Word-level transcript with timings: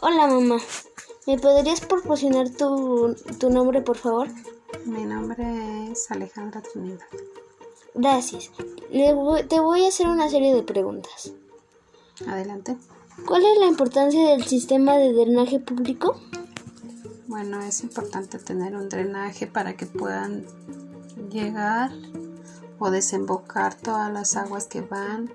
Hola 0.00 0.26
mamá, 0.28 0.58
¿me 1.26 1.38
podrías 1.38 1.80
proporcionar 1.80 2.50
tu, 2.50 3.14
tu 3.38 3.50
nombre 3.50 3.80
por 3.82 3.96
favor? 3.96 4.28
Mi 4.84 5.04
nombre 5.04 5.90
es 5.90 6.10
Alejandra 6.10 6.62
Trinidad. 6.62 7.06
Gracias. 7.94 8.50
Le 8.90 9.12
voy- 9.12 9.44
te 9.44 9.60
voy 9.60 9.84
a 9.84 9.88
hacer 9.88 10.06
una 10.08 10.28
serie 10.30 10.54
de 10.54 10.62
preguntas. 10.62 11.32
Adelante. 12.26 12.76
¿Cuál 13.26 13.44
es 13.44 13.58
la 13.58 13.66
importancia 13.66 14.28
del 14.30 14.44
sistema 14.44 14.96
de 14.96 15.12
drenaje 15.12 15.58
público? 15.58 16.20
Bueno, 17.26 17.60
es 17.62 17.82
importante 17.82 18.38
tener 18.38 18.76
un 18.76 18.88
drenaje 18.88 19.46
para 19.46 19.76
que 19.76 19.86
puedan 19.86 20.46
llegar 21.30 21.90
o 22.78 22.90
desembocar 22.90 23.74
todas 23.74 24.12
las 24.12 24.36
aguas 24.36 24.66
que 24.66 24.80
van 24.80 25.30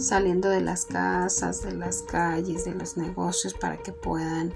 saliendo 0.00 0.48
de 0.48 0.60
las 0.60 0.86
casas, 0.86 1.62
de 1.62 1.74
las 1.74 2.02
calles, 2.02 2.64
de 2.64 2.74
los 2.74 2.96
negocios 2.96 3.54
para 3.54 3.76
que 3.78 3.92
puedan 3.92 4.54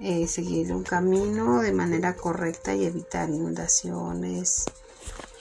eh, 0.00 0.28
seguir 0.28 0.72
un 0.72 0.84
camino 0.84 1.60
de 1.60 1.72
manera 1.72 2.14
correcta 2.14 2.74
y 2.74 2.84
evitar 2.84 3.28
inundaciones 3.28 4.64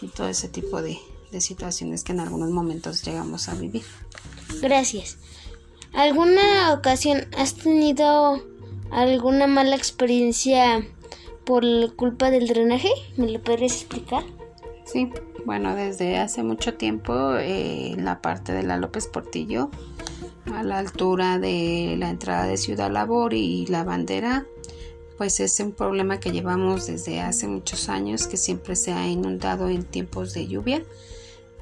y 0.01 0.07
todo 0.07 0.27
ese 0.27 0.47
tipo 0.47 0.81
de, 0.81 0.97
situaciones 1.39 2.03
que 2.03 2.13
en 2.13 2.21
algunos 2.21 2.49
momentos 2.49 3.03
llegamos 3.03 3.49
a 3.49 3.53
vivir. 3.53 3.83
Gracias. 4.61 5.17
¿Alguna 5.93 6.73
ocasión 6.73 7.27
has 7.37 7.53
tenido 7.53 8.41
alguna 8.89 9.45
mala 9.45 9.75
experiencia 9.75 10.87
por 11.45 11.63
culpa 11.95 12.31
del 12.31 12.47
drenaje? 12.47 12.89
¿Me 13.17 13.29
lo 13.29 13.41
podrías 13.41 13.73
explicar? 13.73 14.23
Sí, 14.87 15.11
bueno, 15.45 15.75
desde 15.75 16.17
hace 16.17 16.43
mucho 16.43 16.75
tiempo 16.75 17.35
eh, 17.35 17.95
la 17.97 18.21
parte 18.21 18.53
de 18.53 18.63
la 18.63 18.77
López 18.77 19.07
Portillo, 19.07 19.69
a 20.53 20.63
la 20.63 20.77
altura 20.77 21.39
de 21.39 21.95
la 21.99 22.09
entrada 22.09 22.45
de 22.45 22.55
Ciudad 22.55 22.89
Labor 22.89 23.33
y 23.33 23.65
la 23.67 23.83
bandera, 23.83 24.45
pues 25.17 25.41
es 25.41 25.59
un 25.59 25.73
problema 25.73 26.21
que 26.21 26.31
llevamos 26.31 26.87
desde 26.87 27.19
hace 27.19 27.47
muchos 27.47 27.89
años 27.89 28.27
que 28.27 28.37
siempre 28.37 28.77
se 28.77 28.93
ha 28.93 29.05
inundado 29.07 29.67
en 29.67 29.83
tiempos 29.83 30.33
de 30.33 30.47
lluvia. 30.47 30.83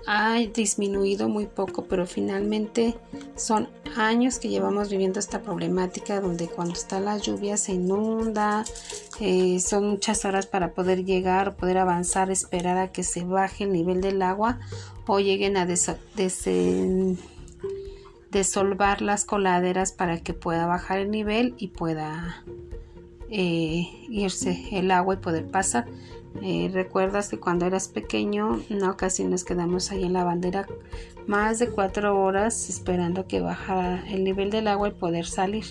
Ha 0.07 0.35
disminuido 0.53 1.27
muy 1.29 1.47
poco, 1.47 1.85
pero 1.85 2.05
finalmente 2.05 2.95
son 3.35 3.69
años 3.97 4.37
que 4.37 4.49
llevamos 4.49 4.89
viviendo 4.89 5.19
esta 5.19 5.41
problemática 5.41 6.21
donde 6.21 6.47
cuando 6.47 6.73
está 6.75 6.99
la 6.99 7.17
lluvia 7.17 7.57
se 7.57 7.73
inunda, 7.73 8.63
eh, 9.19 9.59
son 9.59 9.89
muchas 9.89 10.23
horas 10.25 10.45
para 10.45 10.73
poder 10.73 11.05
llegar, 11.05 11.55
poder 11.55 11.79
avanzar, 11.79 12.29
esperar 12.29 12.77
a 12.77 12.91
que 12.91 13.03
se 13.03 13.23
baje 13.23 13.63
el 13.63 13.71
nivel 13.73 14.01
del 14.01 14.21
agua 14.21 14.59
o 15.07 15.19
lleguen 15.19 15.57
a 15.57 15.65
des- 15.65 15.91
des- 16.15 17.17
desolvar 18.31 19.01
las 19.01 19.25
coladeras 19.25 19.91
para 19.91 20.19
que 20.19 20.33
pueda 20.33 20.65
bajar 20.67 20.99
el 20.99 21.09
nivel 21.09 21.55
y 21.57 21.69
pueda 21.69 22.43
eh, 23.29 23.87
irse 24.09 24.67
el 24.71 24.91
agua 24.91 25.15
y 25.15 25.17
poder 25.17 25.47
pasar. 25.49 25.87
Eh, 26.41 26.69
Recuerdas 26.73 27.29
que 27.29 27.39
cuando 27.39 27.65
eras 27.65 27.87
pequeño, 27.87 28.61
ocasión 28.89 29.29
nos 29.29 29.43
quedamos 29.43 29.91
ahí 29.91 30.03
en 30.03 30.13
la 30.13 30.23
bandera 30.23 30.67
más 31.27 31.59
de 31.59 31.69
cuatro 31.69 32.21
horas 32.21 32.69
esperando 32.69 33.27
que 33.27 33.39
bajara 33.41 34.03
el 34.09 34.23
nivel 34.23 34.49
del 34.51 34.67
agua 34.67 34.89
y 34.89 34.91
poder 34.91 35.25
salir. 35.25 35.65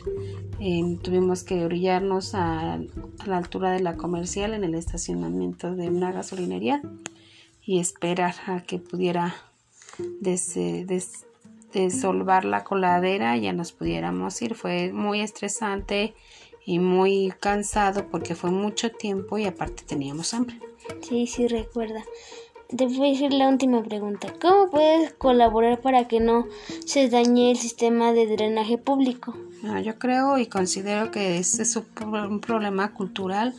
Eh, 0.61 0.99
tuvimos 1.03 1.45
que 1.45 1.65
orillarnos 1.65 2.35
a, 2.35 2.81
la 3.27 3.37
altura 3.37 3.73
de 3.73 3.81
la 3.81 3.97
comercial 3.97 4.55
en 4.55 4.65
el 4.65 4.75
estacionamiento 4.75 5.75
de 5.75 5.89
una 5.89 6.13
gasolinería 6.13 6.83
y 7.63 7.79
esperar 7.79 8.35
a 8.47 8.63
que 8.63 8.79
pudiera 8.79 9.35
des- 10.21 11.25
desolvar 11.73 12.45
la 12.45 12.65
coladera 12.65 13.37
y 13.37 13.43
ya 13.43 13.53
nos 13.53 13.73
pudiéramos 13.73 14.41
ir. 14.43 14.55
Fue 14.55 14.93
muy 14.93 15.21
estresante 15.21 16.15
y 16.67 16.79
muy 16.79 17.33
cansado 17.41 18.09
porque 18.11 18.35
fue 18.35 18.51
mucho 18.51 18.91
tiempo 18.91 19.39
y 19.39 19.45
aparte 19.45 19.85
teníamos 19.87 20.35
hambre. 20.35 20.59
Sí, 21.03 21.27
sí, 21.27 21.47
recuerda. 21.49 22.03
Te 22.75 22.87
voy 22.87 23.09
a 23.09 23.13
decir 23.13 23.33
la 23.33 23.49
última 23.49 23.83
pregunta. 23.83 24.33
¿Cómo 24.41 24.71
puedes 24.71 25.13
colaborar 25.13 25.81
para 25.81 26.09
que 26.09 26.21
no 26.21 26.47
se 26.87 27.09
dañe 27.09 27.51
el 27.51 27.57
sistema 27.57 28.13
de 28.13 28.27
drenaje 28.27 28.79
público? 28.79 29.37
Ah, 29.65 29.81
yo 29.81 29.99
creo 29.99 30.39
y 30.39 30.47
considero 30.47 31.11
que 31.11 31.39
ese 31.39 31.63
es 31.63 31.77
un 31.77 32.41
problema 32.41 32.93
cultural, 32.93 33.55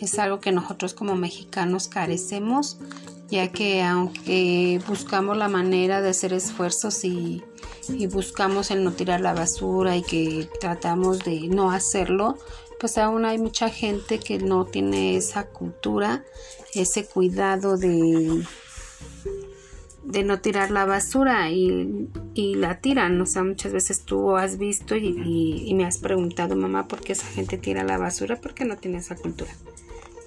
es 0.00 0.18
algo 0.18 0.40
que 0.40 0.52
nosotros 0.52 0.94
como 0.94 1.16
mexicanos 1.16 1.88
carecemos, 1.88 2.78
ya 3.28 3.48
que 3.52 3.82
aunque 3.82 4.80
buscamos 4.86 5.36
la 5.36 5.48
manera 5.48 6.00
de 6.00 6.10
hacer 6.10 6.32
esfuerzos 6.32 7.04
y, 7.04 7.42
y 7.88 8.06
buscamos 8.06 8.70
el 8.70 8.84
no 8.84 8.92
tirar 8.92 9.20
la 9.20 9.34
basura 9.34 9.96
y 9.96 10.02
que 10.02 10.48
tratamos 10.60 11.20
de 11.20 11.48
no 11.48 11.70
hacerlo, 11.72 12.36
pues 12.78 12.96
aún 12.98 13.24
hay 13.24 13.38
mucha 13.38 13.68
gente 13.68 14.18
que 14.18 14.38
no 14.38 14.64
tiene 14.64 15.16
esa 15.16 15.46
cultura, 15.46 16.24
ese 16.74 17.04
cuidado 17.04 17.76
de, 17.76 18.42
de 20.04 20.24
no 20.24 20.40
tirar 20.40 20.70
la 20.70 20.84
basura 20.86 21.50
y, 21.50 22.08
y 22.34 22.54
la 22.54 22.80
tiran. 22.80 23.20
O 23.20 23.26
sea, 23.26 23.44
muchas 23.44 23.72
veces 23.72 24.02
tú 24.04 24.36
has 24.36 24.56
visto 24.58 24.96
y, 24.96 25.64
y- 25.66 25.74
me 25.74 25.84
has 25.84 25.98
preguntado, 25.98 26.56
mamá, 26.56 26.88
¿por 26.88 27.00
qué 27.00 27.12
esa 27.12 27.26
gente 27.26 27.58
tira 27.58 27.84
la 27.84 27.98
basura? 27.98 28.36
Porque 28.40 28.64
no 28.64 28.76
tiene 28.76 28.98
esa 28.98 29.14
cultura. 29.16 29.52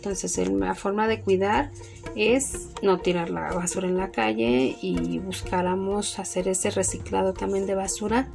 Entonces, 0.03 0.37
el- 0.37 0.59
la 0.59 0.75
forma 0.75 1.07
de 1.07 1.21
cuidar 1.21 1.71
es 2.13 2.67
no 2.81 2.99
tirar 2.99 3.29
la 3.29 3.53
basura 3.53 3.87
en 3.87 3.95
la 3.95 4.11
calle 4.11 4.75
y 4.81 5.17
buscáramos 5.19 6.19
hacer 6.19 6.49
ese 6.49 6.71
reciclado 6.71 7.31
también 7.33 7.65
de 7.67 7.75
basura 7.75 8.27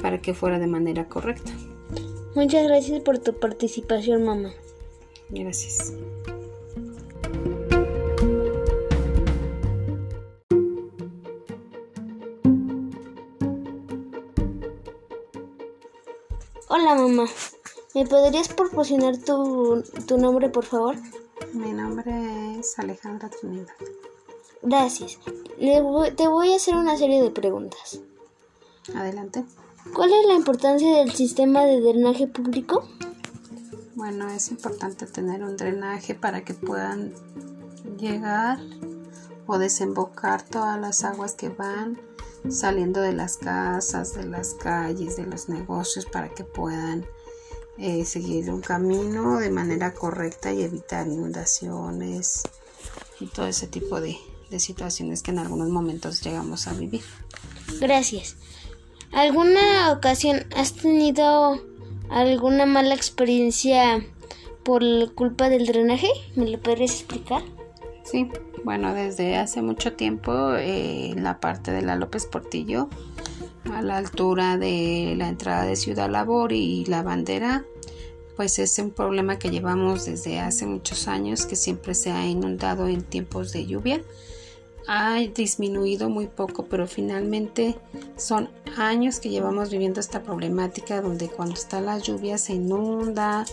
para 0.00 0.20
que 0.20 0.32
fuera 0.32 0.60
de 0.60 0.68
manera 0.68 1.08
correcta. 1.08 1.50
Muchas 2.36 2.62
gracias 2.68 3.00
por 3.00 3.18
tu 3.18 3.36
participación, 3.36 4.22
mamá. 4.22 4.52
Gracias. 5.30 5.92
Hola, 16.68 16.94
mamá. 16.94 17.26
¿Me 17.98 18.06
podrías 18.06 18.46
proporcionar 18.46 19.16
tu, 19.18 19.82
tu 20.06 20.18
nombre, 20.18 20.48
por 20.48 20.64
favor? 20.64 20.94
Mi 21.52 21.72
nombre 21.72 22.60
es 22.60 22.78
Alejandra 22.78 23.28
Trinidad. 23.28 23.74
Gracias. 24.62 25.18
Le 25.58 25.80
voy- 25.80 26.12
te 26.12 26.28
voy 26.28 26.52
a 26.52 26.56
hacer 26.58 26.76
una 26.76 26.96
serie 26.96 27.20
de 27.20 27.32
preguntas. 27.32 27.98
Adelante. 28.94 29.44
¿Cuál 29.92 30.12
es 30.12 30.26
la 30.28 30.34
importancia 30.34 30.98
del 30.98 31.10
sistema 31.10 31.64
de 31.64 31.80
drenaje 31.80 32.28
público? 32.28 32.84
Bueno, 33.96 34.28
es 34.30 34.48
importante 34.52 35.06
tener 35.06 35.42
un 35.42 35.56
drenaje 35.56 36.14
para 36.14 36.44
que 36.44 36.54
puedan 36.54 37.12
llegar 37.98 38.60
o 39.48 39.58
desembocar 39.58 40.42
todas 40.42 40.78
las 40.80 41.02
aguas 41.02 41.32
que 41.34 41.48
van 41.48 41.98
saliendo 42.48 43.00
de 43.00 43.12
las 43.12 43.38
casas, 43.38 44.14
de 44.14 44.24
las 44.24 44.54
calles, 44.54 45.16
de 45.16 45.26
los 45.26 45.48
negocios 45.48 46.06
para 46.06 46.28
que 46.28 46.44
puedan 46.44 47.04
eh, 47.78 48.04
seguir 48.04 48.50
un 48.50 48.60
camino 48.60 49.38
de 49.38 49.50
manera 49.50 49.94
correcta 49.94 50.52
y 50.52 50.62
evitar 50.62 51.06
inundaciones 51.06 52.42
y 53.20 53.26
todo 53.26 53.46
ese 53.46 53.66
tipo 53.66 54.00
de, 54.00 54.16
de 54.50 54.60
situaciones 54.60 55.22
que 55.22 55.30
en 55.30 55.38
algunos 55.38 55.68
momentos 55.68 56.22
llegamos 56.22 56.66
a 56.66 56.74
vivir. 56.74 57.02
Gracias. 57.80 58.36
¿Alguna 59.12 59.92
ocasión 59.92 60.46
has 60.56 60.74
tenido 60.74 61.60
alguna 62.10 62.66
mala 62.66 62.94
experiencia 62.94 64.04
por 64.64 64.82
culpa 65.14 65.48
del 65.48 65.66
drenaje? 65.66 66.08
¿Me 66.34 66.48
lo 66.48 66.60
podrías 66.60 66.92
explicar? 66.92 67.42
Sí, 68.04 68.28
bueno, 68.64 68.94
desde 68.94 69.36
hace 69.36 69.62
mucho 69.62 69.94
tiempo 69.94 70.54
eh, 70.54 71.10
en 71.10 71.24
la 71.24 71.40
parte 71.40 71.72
de 71.72 71.82
la 71.82 71.96
López 71.96 72.26
Portillo, 72.26 72.88
a 73.72 73.82
la 73.82 73.96
altura 73.98 74.56
de 74.56 75.14
la 75.16 75.28
entrada 75.28 75.64
de 75.64 75.76
Ciudad 75.76 76.10
Labor 76.10 76.52
y 76.52 76.84
la 76.86 77.02
bandera, 77.02 77.64
pues 78.36 78.58
es 78.58 78.78
un 78.78 78.90
problema 78.90 79.38
que 79.38 79.50
llevamos 79.50 80.04
desde 80.06 80.38
hace 80.40 80.66
muchos 80.66 81.08
años 81.08 81.44
que 81.46 81.56
siempre 81.56 81.94
se 81.94 82.10
ha 82.12 82.26
inundado 82.26 82.86
en 82.88 83.02
tiempos 83.02 83.52
de 83.52 83.66
lluvia. 83.66 84.00
Ha 84.90 85.18
disminuido 85.34 86.08
muy 86.08 86.28
poco, 86.28 86.64
pero 86.64 86.86
finalmente 86.86 87.76
son 88.16 88.48
años 88.78 89.20
que 89.20 89.28
llevamos 89.28 89.70
viviendo 89.70 90.00
esta 90.00 90.22
problemática 90.22 91.02
donde 91.02 91.28
cuando 91.28 91.54
está 91.56 91.80
la 91.82 91.98
lluvia 91.98 92.38
se 92.38 92.54
inunda, 92.54 93.44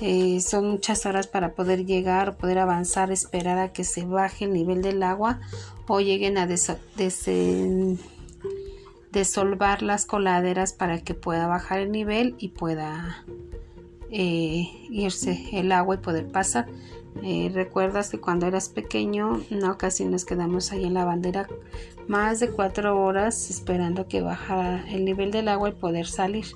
eh, 0.00 0.40
son 0.40 0.70
muchas 0.70 1.04
horas 1.04 1.26
para 1.26 1.52
poder 1.52 1.84
llegar, 1.84 2.38
poder 2.38 2.58
avanzar, 2.58 3.12
esperar 3.12 3.58
a 3.58 3.72
que 3.72 3.84
se 3.84 4.06
baje 4.06 4.46
el 4.46 4.54
nivel 4.54 4.80
del 4.80 5.02
agua 5.02 5.40
o 5.88 6.00
lleguen 6.00 6.38
a 6.38 6.46
des- 6.46 6.72
des- 6.96 7.98
desolvar 9.12 9.82
las 9.82 10.06
coladeras 10.06 10.72
para 10.72 11.00
que 11.00 11.14
pueda 11.14 11.46
bajar 11.46 11.80
el 11.80 11.92
nivel 11.92 12.34
y 12.38 12.48
pueda 12.48 13.24
eh, 14.10 14.68
irse 14.90 15.48
el 15.52 15.72
agua 15.72 15.96
y 15.96 15.98
poder 15.98 16.30
pasar. 16.30 16.66
Eh, 17.22 17.50
recuerdas 17.52 18.10
que 18.10 18.20
cuando 18.20 18.46
eras 18.46 18.68
pequeño, 18.68 19.42
una 19.50 19.72
ocasión 19.72 20.10
nos 20.10 20.24
quedamos 20.24 20.72
ahí 20.72 20.84
en 20.84 20.94
la 20.94 21.04
bandera 21.04 21.48
más 22.08 22.40
de 22.40 22.50
cuatro 22.50 22.98
horas 23.00 23.50
esperando 23.50 24.08
que 24.08 24.22
bajara 24.22 24.84
el 24.90 25.04
nivel 25.04 25.30
del 25.30 25.48
agua 25.48 25.68
y 25.68 25.72
poder 25.72 26.06
salir. 26.06 26.46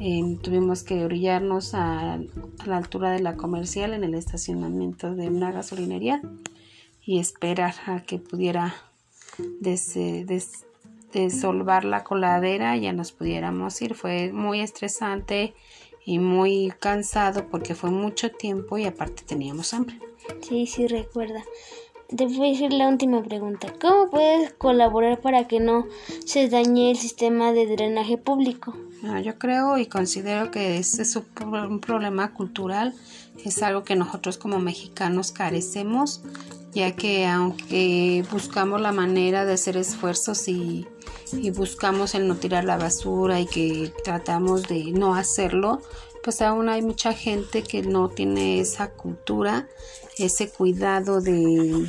Eh, 0.00 0.38
tuvimos 0.42 0.82
que 0.82 1.04
orillarnos 1.04 1.74
a, 1.74 2.18
la 2.66 2.76
altura 2.76 3.10
de 3.10 3.20
la 3.20 3.36
comercial 3.36 3.92
en 3.92 4.04
el 4.04 4.14
estacionamiento 4.14 5.14
de 5.14 5.28
una 5.28 5.52
gasolinería 5.52 6.22
y 7.04 7.18
esperar 7.18 7.74
a 7.86 8.02
que 8.02 8.18
pudiera 8.18 8.74
desolvar 11.20 11.84
la 11.84 12.04
coladera 12.04 12.76
ya 12.76 12.92
nos 12.92 13.12
pudiéramos 13.12 13.80
ir. 13.82 13.94
Fue 13.94 14.32
muy 14.32 14.60
estresante 14.60 15.54
y 16.04 16.18
muy 16.18 16.72
cansado 16.78 17.48
porque 17.48 17.74
fue 17.74 17.90
mucho 17.90 18.30
tiempo 18.30 18.78
y 18.78 18.84
aparte 18.84 19.22
teníamos 19.24 19.74
hambre. 19.74 19.98
Sí, 20.40 20.66
sí, 20.66 20.86
recuerda. 20.86 21.42
Te 22.08 22.26
voy 22.26 22.48
a 22.48 22.52
decir 22.52 22.72
la 22.72 22.88
última 22.88 23.22
pregunta. 23.22 23.72
¿Cómo 23.80 24.08
puedes 24.10 24.52
colaborar 24.52 25.20
para 25.20 25.48
que 25.48 25.58
no 25.58 25.86
se 26.24 26.48
dañe 26.48 26.92
el 26.92 26.96
sistema 26.96 27.52
de 27.52 27.66
drenaje 27.66 28.16
público? 28.16 28.76
Ah, 29.04 29.20
yo 29.20 29.38
creo 29.38 29.76
y 29.78 29.86
considero 29.86 30.52
que 30.52 30.78
ese 30.78 31.02
es 31.02 31.16
un 31.16 31.80
problema 31.80 32.32
cultural, 32.32 32.94
es 33.44 33.62
algo 33.62 33.82
que 33.82 33.96
nosotros 33.96 34.38
como 34.38 34.60
mexicanos 34.60 35.32
carecemos, 35.32 36.22
ya 36.76 36.94
que 36.94 37.26
aunque 37.26 38.24
buscamos 38.30 38.80
la 38.80 38.92
manera 38.92 39.44
de 39.44 39.54
hacer 39.54 39.76
esfuerzos 39.76 40.46
y 40.46 40.86
y 41.32 41.50
buscamos 41.50 42.14
el 42.14 42.28
no 42.28 42.36
tirar 42.36 42.64
la 42.64 42.76
basura 42.76 43.40
y 43.40 43.46
que 43.46 43.92
tratamos 44.04 44.62
de 44.68 44.92
no 44.92 45.14
hacerlo, 45.14 45.80
pues 46.22 46.42
aún 46.42 46.68
hay 46.68 46.82
mucha 46.82 47.12
gente 47.12 47.62
que 47.62 47.82
no 47.82 48.08
tiene 48.08 48.60
esa 48.60 48.90
cultura, 48.90 49.68
ese 50.18 50.48
cuidado 50.48 51.20
de, 51.20 51.88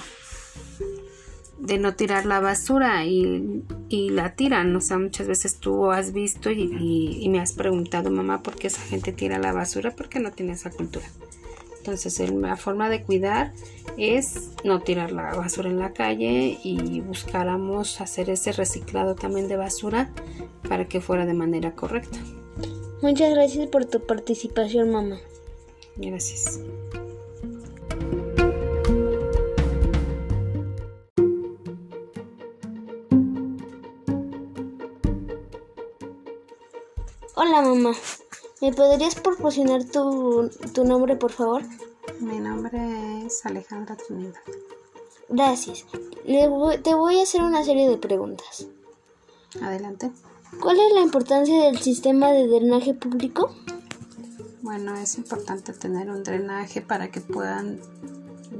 de 1.60 1.78
no 1.78 1.95
tirar 1.95 2.25
la 2.25 2.39
basura 2.39 3.06
y, 3.06 3.63
la 3.89 4.36
tiran. 4.36 4.75
O 4.75 4.81
sea, 4.81 4.98
muchas 4.98 5.28
veces 5.28 5.60
tú 5.60 5.92
has 5.92 6.13
visto 6.13 6.51
y, 6.51 7.19
y 7.22 7.30
me 7.30 7.39
has 7.39 7.54
preguntado, 7.54 8.12
mamá, 8.12 8.44
¿por 8.44 8.56
qué 8.56 8.68
esa 8.68 8.81
gente 8.81 9.12
tira 9.12 9.39
la 9.39 9.54
basura? 9.54 9.95
Porque 9.95 10.19
no 10.19 10.31
tiene 10.31 10.54
esa 10.54 10.69
cultura. 10.69 11.06
Entonces 11.88 12.19
la 12.31 12.57
forma 12.57 12.89
de 12.89 13.01
cuidar 13.01 13.54
es 13.95 14.51
no 14.66 14.81
tirar 14.81 15.13
la 15.13 15.34
basura 15.34 15.69
en 15.69 15.80
la 15.80 15.94
calle 15.94 16.60
y 16.62 17.00
buscáramos 17.00 18.01
hacer 18.01 18.30
ese 18.30 18.51
reciclado 18.51 19.16
también 19.16 19.48
de 19.48 19.56
basura 19.56 20.12
para 20.68 20.89
que 20.89 21.00
fuera 21.00 21.25
de 21.25 21.34
manera 21.34 21.75
correcta. 21.75 22.19
Muchas 23.01 23.34
gracias 23.34 23.68
por 23.68 23.86
tu 23.86 24.06
participación, 24.06 24.92
mamá. 24.92 25.18
Gracias. 25.95 26.60
Hola, 37.34 37.62
mamá. 37.62 37.94
¿Me 38.59 38.74
podrías 38.74 39.13
proporcionar 39.13 39.83
tu, 39.86 40.50
nombre, 40.83 41.15
por 41.15 41.31
favor? 41.31 41.62
Mi 42.19 42.39
nombre 42.39 43.25
es 43.25 43.45
Alejandra 43.45 43.95
Trinidad. 43.95 44.42
Gracias. 45.30 45.86
te 46.25 46.95
voy 46.95 47.19
a 47.19 47.24
hacer 47.24 47.42
una 47.42 47.63
serie 47.63 47.88
de 47.88 47.98
preguntas. 47.98 48.65
Adelante. 49.62 50.12
¿Cuál 50.59 50.80
es 50.80 50.92
la 50.94 51.01
importancia 51.01 51.65
del 51.65 51.77
sistema 51.77 52.31
de 52.31 52.48
drenaje 52.48 52.95
público? 52.95 53.54
Bueno, 54.63 54.95
es 54.95 55.18
importante 55.18 55.71
tener 55.74 56.10
un 56.10 56.24
drenaje 56.24 56.81
para 56.81 57.12
que 57.12 57.21
puedan 57.21 57.80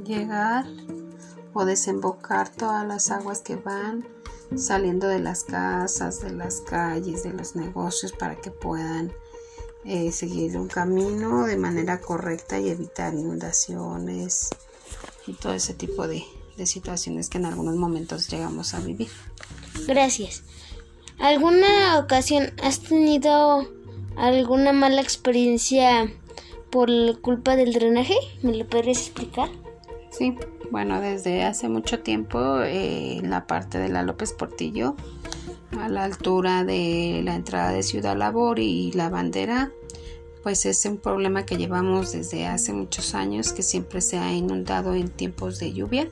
llegar 0.06 0.66
o 1.54 1.66
desembocar 1.66 2.50
todas 2.50 2.86
las 2.86 3.10
aguas 3.10 3.42
que 3.42 3.56
van 3.56 4.06
saliendo 4.56 5.08
de 5.08 5.20
las 5.20 5.44
casas, 5.44 6.22
de 6.22 6.34
las 6.34 6.62
calles, 6.62 7.24
de 7.24 7.34
los 7.34 7.56
negocios 7.56 8.12
para 8.12 8.36
que 8.36 8.52
puedan 8.52 9.12
eh, 9.88 10.12
seguir 10.12 10.57
un 10.57 10.68
camino 10.68 11.45
de 11.45 11.56
manera 11.56 12.01
correcta 12.01 12.60
y 12.60 12.69
evitar 12.69 13.13
inundaciones 13.13 14.50
y 15.25 15.34
todo 15.34 15.54
ese 15.54 15.74
tipo 15.74 16.07
de, 16.10 16.24
de 16.57 16.66
situaciones 16.66 17.30
que 17.30 17.38
en 17.38 17.45
algunos 17.45 17.78
momentos 17.78 18.28
llegamos 18.28 18.74
a 18.74 18.81
vivir. 18.81 19.07
Gracias. 19.88 20.44
¿Alguna 21.19 22.00
ocasión 22.00 22.51
has 22.62 22.81
tenido 22.81 23.66
alguna 24.18 24.74
mala 24.74 25.01
experiencia 25.01 26.12
por 26.69 26.90
culpa 27.22 27.56
del 27.56 27.72
drenaje? 27.72 28.16
¿Me 28.42 28.56
lo 28.56 28.68
podrías 28.68 29.00
explicar? 29.00 29.50
Sí, 30.12 30.36
bueno, 30.69 31.00
desde 31.00 31.44
hace 31.44 31.69
mucho 31.69 32.00
tiempo 32.00 32.62
eh, 32.62 33.18
en 33.19 33.30
la 33.30 33.48
parte 33.48 33.78
de 33.78 33.88
la 33.88 34.04
López 34.04 34.33
Portillo 34.33 34.95
a 35.72 35.90
la 35.90 36.04
altura 36.04 36.64
de 36.64 37.22
la 37.24 37.36
entrada 37.36 37.72
de 37.72 37.84
Ciudad 37.84 38.16
Labor 38.16 38.60
y 38.60 38.92
la 38.94 39.10
bandera, 39.10 39.72
pues 40.44 40.66
es 40.66 40.86
un 40.86 40.98
problema 40.98 41.46
que 41.46 41.58
llevamos 41.58 42.14
desde 42.14 42.46
hace 42.46 42.72
muchos 42.74 43.16
años 43.16 43.52
que 43.52 43.64
siempre 43.64 44.02
se 44.02 44.18
ha 44.18 44.31
inundado 44.31 44.94
en 44.94 45.10
tiempos 45.10 45.60
de 45.60 45.74
lluvia. 45.74 46.08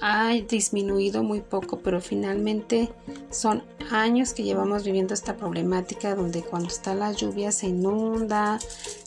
Ha 0.00 0.32
disminuido 0.32 1.22
muy 1.22 1.40
poco, 1.40 1.78
pero 1.78 2.00
finalmente 2.00 2.90
son 3.30 3.62
años 3.92 4.34
que 4.34 4.42
llevamos 4.42 4.84
viviendo 4.84 5.14
esta 5.14 5.36
problemática 5.36 6.16
donde 6.16 6.42
cuando 6.42 6.68
está 6.68 6.94
la 6.94 7.12
lluvia 7.12 7.52
se 7.52 7.68
inunda, 7.68 8.58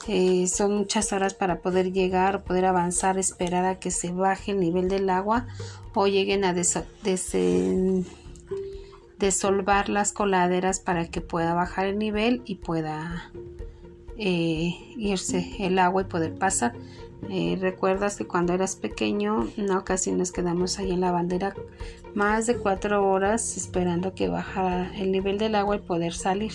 eh, 0.07 0.47
son 0.47 0.77
muchas 0.77 1.11
horas 1.11 1.33
para 1.33 1.59
poder 1.59 1.91
llegar, 1.91 2.43
poder 2.45 2.65
avanzar, 2.65 3.17
esperar 3.17 3.65
a 3.65 3.79
que 3.79 3.91
se 3.91 4.11
baje 4.11 4.51
el 4.51 4.61
nivel 4.61 4.87
del 4.87 5.09
agua 5.09 5.45
o 5.93 6.07
lleguen 6.07 6.45
a 6.45 6.53
des 6.53 6.77
desolvar 9.19 9.89
las 9.89 10.13
coladeras 10.13 10.79
para 10.79 11.07
que 11.07 11.21
pueda 11.21 11.53
bajar 11.53 11.87
el 11.87 11.97
nivel 11.97 12.41
y 12.45 12.55
pueda 12.55 13.31
eh, 14.17 14.75
irse 14.95 15.55
el 15.59 15.79
agua 15.79 16.03
y 16.03 16.05
poder 16.05 16.35
pasar. 16.35 16.73
Eh, 17.29 17.57
recuerdas 17.59 18.15
que 18.15 18.25
cuando 18.25 18.53
eras 18.53 18.75
pequeño, 18.75 19.49
una 19.57 19.79
ocasión 19.79 20.17
nos 20.17 20.31
quedamos 20.31 20.77
ahí 20.77 20.91
en 20.91 21.01
la 21.01 21.11
bandera 21.11 21.55
más 22.13 22.47
de 22.47 22.57
cuatro 22.57 23.07
horas 23.07 23.57
esperando 23.57 24.15
que 24.15 24.27
bajara 24.27 24.91
el 24.97 25.11
nivel 25.11 25.37
del 25.37 25.55
agua 25.55 25.75
y 25.75 25.79
poder 25.79 26.13
salir. 26.13 26.53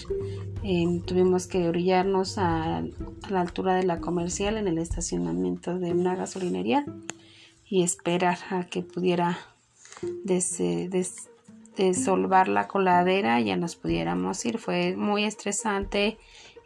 Eh, 0.64 1.00
tuvimos 1.04 1.46
que 1.46 1.68
orillarnos 1.68 2.38
a, 2.38 2.82
la 3.28 3.40
altura 3.40 3.74
de 3.74 3.84
la 3.84 4.00
comercial 4.00 4.56
en 4.56 4.66
el 4.66 4.78
estacionamiento 4.78 5.78
de 5.78 5.92
una 5.92 6.16
gasolinería 6.16 6.84
y 7.68 7.82
esperar 7.82 8.38
a 8.50 8.64
que 8.64 8.82
pudiera 8.82 9.38
des, 10.24 10.60
solvar 11.94 12.48
la 12.48 12.68
coladera 12.68 13.40
ya 13.40 13.56
nos 13.56 13.76
pudiéramos 13.76 14.44
ir. 14.44 14.58
Fue 14.58 14.96
muy 14.96 15.24
estresante 15.24 16.18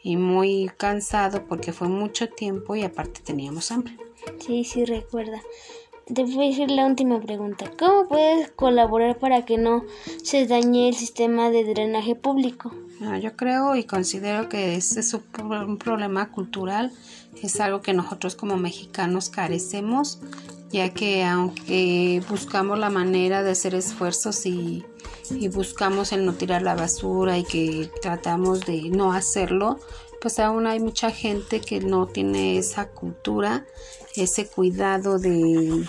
y 0.03 0.17
muy 0.17 0.71
cansado 0.77 1.45
porque 1.47 1.73
fue 1.73 1.89
mucho 1.89 2.29
tiempo 2.29 2.77
y 2.77 2.83
aparte 2.83 3.21
teníamos 3.25 3.71
hambre. 3.73 3.97
Sí, 4.39 4.65
sí, 4.65 4.85
recuerda. 4.85 5.41
Te 6.13 6.23
voy 6.23 6.47
a 6.47 6.51
decir 6.51 6.71
la 6.71 6.87
última 6.87 7.21
pregunta. 7.21 7.69
¿Cómo 7.77 8.07
puedes 8.07 8.53
colaborar 8.53 9.19
para 9.19 9.45
que 9.45 9.59
no 9.59 9.85
se 10.23 10.47
dañe 10.47 10.89
el 10.89 10.95
sistema 10.95 11.51
de 11.51 11.65
drenaje 11.65 12.15
público? 12.15 12.73
Ah, 13.03 13.19
yo 13.19 13.35
creo 13.37 13.75
y 13.75 13.85
considero 13.85 14.49
que 14.49 14.77
ese 14.77 15.01
es 15.01 15.13
un 15.13 15.77
problema 15.79 16.31
cultural, 16.31 16.93
es 17.43 17.61
algo 17.61 17.83
que 17.83 17.93
nosotros 17.93 18.37
como 18.37 18.57
mexicanos 18.57 19.29
carecemos, 19.29 20.21
ya 20.71 20.95
que 20.95 21.25
aunque 21.25 22.23
buscamos 22.29 22.79
la 22.79 22.89
manera 22.89 23.43
de 23.43 23.51
hacer 23.51 23.75
esfuerzos 23.75 24.47
y 24.47 24.85
y 25.31 25.49
buscamos 25.49 26.13
el 26.13 26.25
no 26.25 26.35
tirar 26.35 26.63
la 26.63 26.75
basura 26.75 27.39
y 27.39 27.45
que 27.45 27.91
tratamos 28.01 28.67
de 28.67 28.91
no 28.91 29.13
hacerlo, 29.13 29.79
pues 30.21 30.39
aún 30.39 30.67
hay 30.67 30.81
mucha 30.81 31.11
gente 31.11 31.61
que 31.61 31.81
no 31.81 32.07
tiene 32.07 32.59
esa 32.59 32.89
cultura, 32.89 33.67
ese 34.15 34.47
cuidado 34.47 35.19
de, 35.19 35.85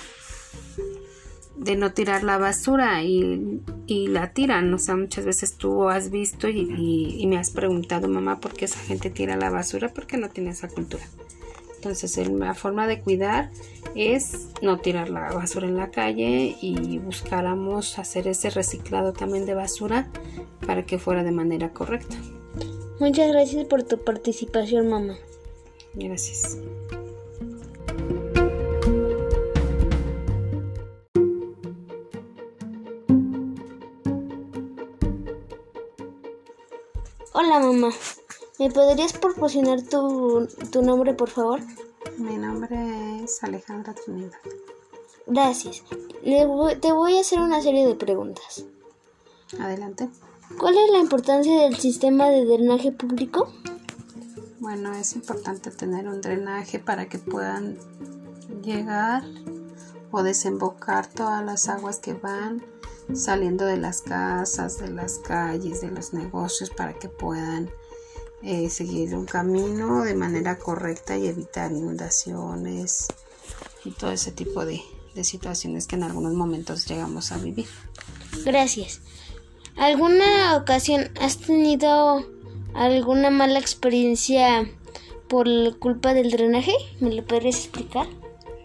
de 1.55 1.75
no 1.75 1.93
tirar 1.93 2.23
la 2.23 2.37
basura 2.37 3.03
y, 3.03 3.61
la 3.87 4.33
tiran. 4.33 4.73
O 4.73 4.79
sea, 4.79 4.95
muchas 4.95 5.25
veces 5.25 5.57
tú 5.57 5.89
has 5.89 6.09
visto 6.11 6.49
y, 6.49 7.15
y 7.17 7.27
me 7.27 7.37
has 7.37 7.51
preguntado, 7.51 8.07
mamá, 8.07 8.39
¿por 8.39 8.53
qué 8.53 8.65
esa 8.65 8.79
gente 8.79 9.09
tira 9.09 9.37
la 9.37 9.49
basura? 9.49 9.89
Porque 9.93 10.17
no 10.17 10.29
tiene 10.29 10.51
esa 10.51 10.67
cultura. 10.67 11.03
Entonces 11.77 12.17
la 12.27 12.53
forma 12.53 12.87
de 12.87 12.99
cuidar 13.01 13.51
es 13.95 14.49
no 14.61 14.79
tirar 14.79 15.09
la 15.09 15.31
basura 15.31 15.67
en 15.67 15.77
la 15.77 15.89
calle 15.91 16.57
y 16.59 16.97
buscáramos 16.97 17.97
hacer 17.97 18.27
ese 18.27 18.49
reciclado 18.49 19.13
también 19.13 19.45
de 19.45 19.53
basura 19.53 20.09
para 20.65 20.85
que 20.85 20.99
fuera 20.99 21.23
de 21.23 21.31
manera 21.31 21.71
correcta. 21.71 22.17
Muchas 22.99 23.31
gracias 23.31 23.65
por 23.65 23.83
tu 23.83 24.03
participación, 24.03 24.89
mamá. 24.89 25.15
Gracias. 25.93 26.57
Hola, 37.33 37.59
mamá. 37.59 37.89
¿Me 38.59 38.71
podrías 38.71 39.13
proporcionar 39.13 39.83
tu, 39.83 40.47
tu 40.71 40.81
nombre, 40.81 41.13
por 41.13 41.29
favor? 41.29 41.59
Mi 42.17 42.37
nombre 42.37 43.23
es 43.23 43.43
Alejandra 43.43 43.93
Trinidad. 43.93 44.39
Gracias. 45.27 45.83
te 46.23 46.91
voy 46.91 47.17
a 47.17 47.21
hacer 47.21 47.39
una 47.39 47.61
serie 47.61 47.85
de 47.85 47.93
preguntas. 47.93 48.65
Adelante. 49.59 50.09
¿Cuál 50.57 50.75
es 50.75 50.89
la 50.91 50.97
importancia 50.97 51.61
del 51.61 51.75
sistema 51.75 52.29
de 52.29 52.45
drenaje 52.45 52.91
público? 52.91 53.51
Bueno, 54.59 54.91
es 54.93 55.13
importante 55.13 55.69
tener 55.69 56.07
un 56.07 56.21
drenaje 56.21 56.79
para 56.79 57.07
que 57.07 57.19
puedan 57.19 57.77
llegar 58.63 59.23
o 60.09 60.23
desembocar 60.23 61.05
todas 61.05 61.45
las 61.45 61.69
aguas 61.69 61.99
que 61.99 62.13
van 62.13 62.63
saliendo 63.13 63.65
de 63.65 63.77
las 63.77 64.01
casas, 64.01 64.79
de 64.79 64.89
las 64.89 65.19
calles, 65.19 65.81
de 65.81 65.91
los 65.91 66.13
negocios 66.13 66.71
para 66.71 66.93
que 66.93 67.07
puedan 67.07 67.69
eh, 68.43 68.69
seguir 68.69 69.15
un 69.15 69.25
camino 69.25 70.03
de 70.03 70.15
manera 70.15 70.57
correcta 70.57 71.17
y 71.17 71.27
evitar 71.27 71.71
inundaciones 71.71 73.07
y 73.83 73.91
todo 73.91 74.11
ese 74.11 74.31
tipo 74.31 74.65
de, 74.65 74.81
de 75.15 75.23
situaciones 75.23 75.87
que 75.87 75.95
en 75.95 76.03
algunos 76.03 76.33
momentos 76.33 76.85
llegamos 76.87 77.31
a 77.31 77.37
vivir. 77.37 77.67
Gracias. 78.45 79.01
¿Alguna 79.75 80.55
ocasión 80.57 81.09
has 81.21 81.37
tenido 81.37 82.25
alguna 82.73 83.29
mala 83.29 83.59
experiencia 83.59 84.69
por 85.27 85.47
culpa 85.79 86.13
del 86.13 86.31
drenaje? 86.31 86.73
¿Me 86.99 87.13
lo 87.13 87.25
podrías 87.25 87.57
explicar? 87.57 88.07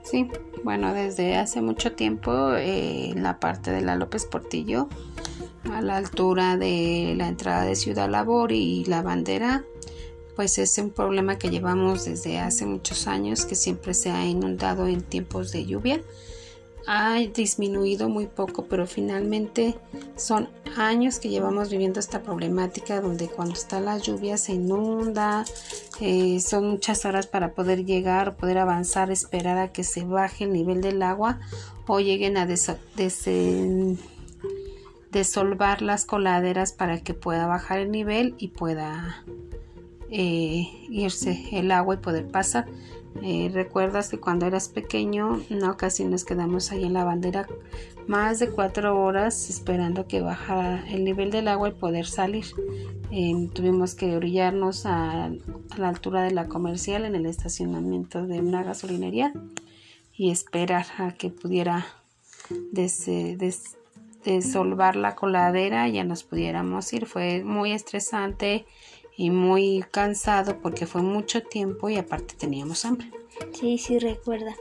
Sí, 0.05 0.29
bueno, 0.65 0.95
desde 0.95 1.37
hace 1.37 1.61
mucho 1.61 1.93
tiempo 1.93 2.55
eh, 2.55 3.11
en 3.11 3.23
la 3.23 3.41
parte 3.41 3.71
de 3.71 3.83
la 3.83 3.97
López 3.97 4.27
Portillo, 4.27 4.89
a 5.71 5.81
la 5.81 5.97
altura 5.97 6.57
de 6.57 7.15
la 7.17 7.29
entrada 7.29 7.65
de 7.65 7.77
Ciudad 7.77 8.09
Labor 8.09 8.53
y 8.53 8.85
la 8.85 9.03
bandera, 9.03 9.65
pues 10.37 10.59
es 10.59 10.77
un 10.79 10.91
problema 10.91 11.39
que 11.39 11.51
llevamos 11.51 12.05
desde 12.05 12.39
hace 12.39 12.67
muchos 12.67 13.07
años 13.07 13.45
que 13.45 13.55
siempre 13.55 13.95
se 13.95 14.11
ha 14.11 14.27
inundado 14.27 14.87
en 14.87 15.03
tiempos 15.03 15.53
de 15.53 15.67
lluvia. 15.67 16.01
Ha 16.87 17.19
disminuido 17.19 18.09
muy 18.09 18.27
poco, 18.27 18.65
pero 18.65 18.89
finalmente 18.89 19.77
son 20.17 20.49
años 20.77 21.21
que 21.21 21.29
llevamos 21.29 21.71
viviendo 21.71 22.01
esta 22.01 22.23
problemática 22.23 23.01
donde 23.01 23.29
cuando 23.29 23.55
está 23.55 23.81
la 23.81 23.99
lluvia 23.99 24.37
se 24.37 24.55
inunda, 24.55 25.45
eh, 26.01 26.41
son 26.41 26.71
muchas 26.71 27.05
horas 27.05 27.29
para 27.29 27.53
poder 27.53 27.85
llegar, 27.85 28.37
poder 28.37 28.59
avanzar, 28.59 29.13
esperar 29.13 29.59
a 29.59 29.71
que 29.71 29.85
se 29.85 30.05
baje 30.05 30.45
el 30.45 30.53
nivel 30.53 30.81
del 30.81 31.03
agua 31.03 31.39
o 31.87 32.01
lleguen 32.01 32.37
a 32.37 32.47
desolvar 35.13 35.83
las 35.83 36.05
coladeras 36.07 36.73
para 36.73 37.01
que 37.01 37.15
pueda 37.15 37.47
bajar 37.47 37.79
el 37.79 37.91
nivel 37.91 38.35
y 38.39 38.49
pueda 38.49 39.25
eh, 40.11 40.69
irse 40.89 41.49
el 41.53 41.71
agua 41.71 41.95
y 41.95 41.99
poder 41.99 42.27
pasar. 42.27 42.67
Eh, 43.23 43.51
recuerdas 43.53 44.09
que 44.09 44.19
cuando 44.19 44.47
eras 44.47 44.69
pequeño, 44.69 45.43
una 45.51 45.71
ocasión 45.71 46.11
nos 46.11 46.25
quedamos 46.25 46.73
ahí 46.73 46.85
en 46.85 46.95
la 46.95 47.05
bandera 47.05 47.47
más 48.07 48.39
de 48.39 48.51
cuatro 48.51 49.01
horas 49.01 49.51
esperando 49.51 50.09
que 50.09 50.23
bajara 50.23 50.85
el 50.89 51.05
nivel 51.05 51.31
del 51.31 51.47
agua 51.49 51.69
y 51.69 51.73
poder 51.73 52.07
salir. 52.07 52.47
Em, 53.11 53.49
tuvimos 53.49 53.95
que 53.95 54.17
orillarnos 54.17 54.87
a, 54.87 55.31
la 55.77 55.89
altura 55.89 56.23
de 56.23 56.31
la 56.31 56.49
comercial 56.49 57.05
en 57.05 57.15
el 57.15 57.27
estacionamiento 57.27 58.27
de 58.27 58.41
una 58.41 58.63
gasolinería 58.63 59.33
y 60.15 60.31
esperar 60.31 60.87
a 60.99 61.13
que 61.13 61.29
pudiera 61.31 61.87
desolvar 64.25 64.97
la 64.97 65.15
coladera 65.15 65.89
y 65.89 65.93
ya 65.93 66.05
nos 66.05 66.23
pudiéramos 66.25 66.93
ir. 66.93 67.07
Fue 67.07 67.43
muy 67.45 67.73
estresante 67.73 68.65
y 69.17 69.31
muy 69.31 69.85
cansado 69.91 70.59
porque 70.61 70.87
fue 70.87 71.03
mucho 71.03 71.43
tiempo 71.43 71.89
y 71.89 71.97
aparte 71.97 72.35
teníamos 72.35 72.85
hambre. 72.85 73.11
Sí, 73.53 73.79
sí, 73.79 73.99
recuerda. 73.99 74.55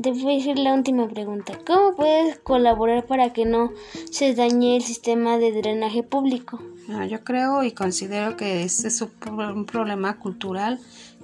Te 0.00 0.10
voy 0.10 0.34
a 0.34 0.36
decir 0.36 0.58
la 0.58 0.74
última 0.74 1.08
pregunta. 1.08 1.58
¿Cómo 1.66 1.94
puedes 1.96 2.38
colaborar 2.40 3.06
para 3.06 3.32
que 3.32 3.46
no 3.46 3.72
se 4.10 4.34
dañe 4.34 4.76
el 4.76 4.82
sistema 4.82 5.38
de 5.38 5.52
drenaje 5.52 6.02
público? 6.02 6.60
Ah, 6.90 7.06
yo 7.06 7.24
creo 7.24 7.64
y 7.64 7.72
considero 7.72 8.36
que 8.36 8.62
este 8.62 8.88
es 8.88 9.00
un 9.00 9.64
problema 9.64 10.18
cultural, 10.18 10.78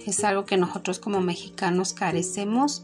es 0.06 0.24
algo 0.24 0.46
que 0.46 0.56
nosotros 0.56 0.98
como 0.98 1.20
mexicanos 1.20 1.92
carecemos, 1.92 2.82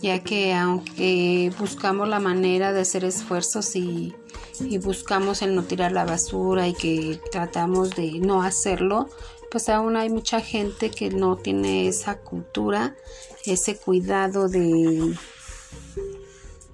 ya 0.00 0.22
que 0.22 0.54
aunque 0.54 1.52
buscamos 1.58 2.08
la 2.08 2.20
manera 2.20 2.72
de 2.72 2.80
hacer 2.80 3.04
esfuerzos 3.04 3.74
y 3.76 4.14
buscamos 4.82 5.42
el 5.42 5.54
no 5.54 5.64
tirar 5.64 5.92
la 5.92 6.04
basura 6.04 6.68
y 6.68 6.74
que 6.74 7.20
tratamos 7.30 7.90
de 7.90 8.20
no 8.20 8.42
hacerlo, 8.42 9.08
pues 9.50 9.68
aún 9.68 9.96
hay 9.96 10.10
mucha 10.10 10.40
gente 10.40 10.90
que 10.90 11.10
no 11.10 11.36
tiene 11.36 11.88
esa 11.88 12.18
cultura, 12.18 12.94
ese 13.44 13.76
cuidado 13.76 14.48
de, 14.48 15.14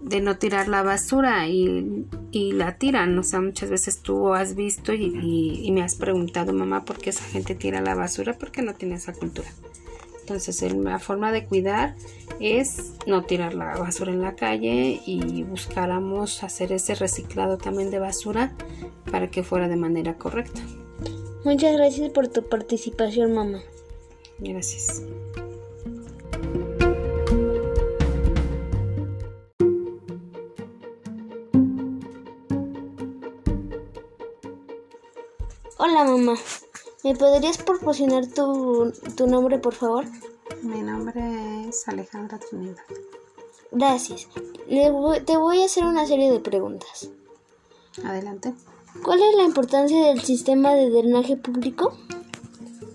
de 0.01 0.21
no 0.21 0.39
tirar 0.39 0.69
la 0.69 0.83
basura 0.83 1.47
y, 1.49 2.07
la 2.33 2.77
tiran. 2.79 3.17
O 3.19 3.23
sea, 3.23 3.41
muchas 3.41 3.71
veces 3.71 4.01
tú 4.01 4.35
has 4.35 4.55
visto 4.57 4.93
y, 4.93 5.61
y 5.63 5.71
me 5.71 5.83
has 5.83 5.95
preguntado, 5.95 6.53
mamá, 6.53 6.85
¿por 6.85 6.99
qué 6.99 7.11
esa 7.11 7.25
gente 7.25 7.55
tira 7.55 7.81
la 7.81 7.95
basura? 7.95 8.37
Porque 8.37 8.63
no 8.63 8.75
tiene 8.75 8.97
esa 8.97 9.13
cultura. 9.13 9.49
Entonces 10.25 10.63
la 10.73 10.99
forma 10.99 11.33
de 11.33 11.45
cuidar 11.45 11.97
es 12.41 12.95
no 13.07 13.25
tirar 13.25 13.53
la 13.53 13.77
basura 13.77 14.11
en 14.11 14.23
la 14.23 14.35
calle 14.35 15.03
y 15.05 15.43
buscáramos 15.43 16.43
hacer 16.43 16.73
ese 16.73 16.95
reciclado 16.95 17.59
también 17.59 17.91
de 17.91 17.99
basura 17.99 18.55
para 19.11 19.31
que 19.31 19.43
fuera 19.43 19.69
de 19.69 19.77
manera 19.77 20.15
correcta. 20.15 20.63
Muchas 21.45 21.77
gracias 21.77 22.09
por 22.09 22.29
tu 22.29 22.43
participación, 22.49 23.35
mamá. 23.35 23.61
Gracias. 24.39 25.03
Hola, 35.77 36.05
mamá. 36.05 36.35
¿Me 37.05 37.15
podrías 37.15 37.59
proporcionar 37.59 38.27
tu, 38.29 38.91
nombre, 39.27 39.59
por 39.59 39.75
favor? 39.75 40.07
Mi 40.63 40.81
nombre 40.81 41.69
es 41.69 41.87
Alejandra 41.87 42.39
Trinidad. 42.39 42.83
Gracias. 43.71 44.27
te 45.27 45.37
voy 45.37 45.61
a 45.61 45.67
hacer 45.67 45.85
una 45.85 46.07
serie 46.07 46.33
de 46.33 46.41
preguntas. 46.41 47.11
Adelante. 48.07 48.55
¿Cuál 49.03 49.21
es 49.23 49.37
la 49.37 49.43
importancia 49.43 50.07
del 50.07 50.23
sistema 50.23 50.73
de 50.75 50.89
drenaje 50.89 51.37
público? 51.37 51.95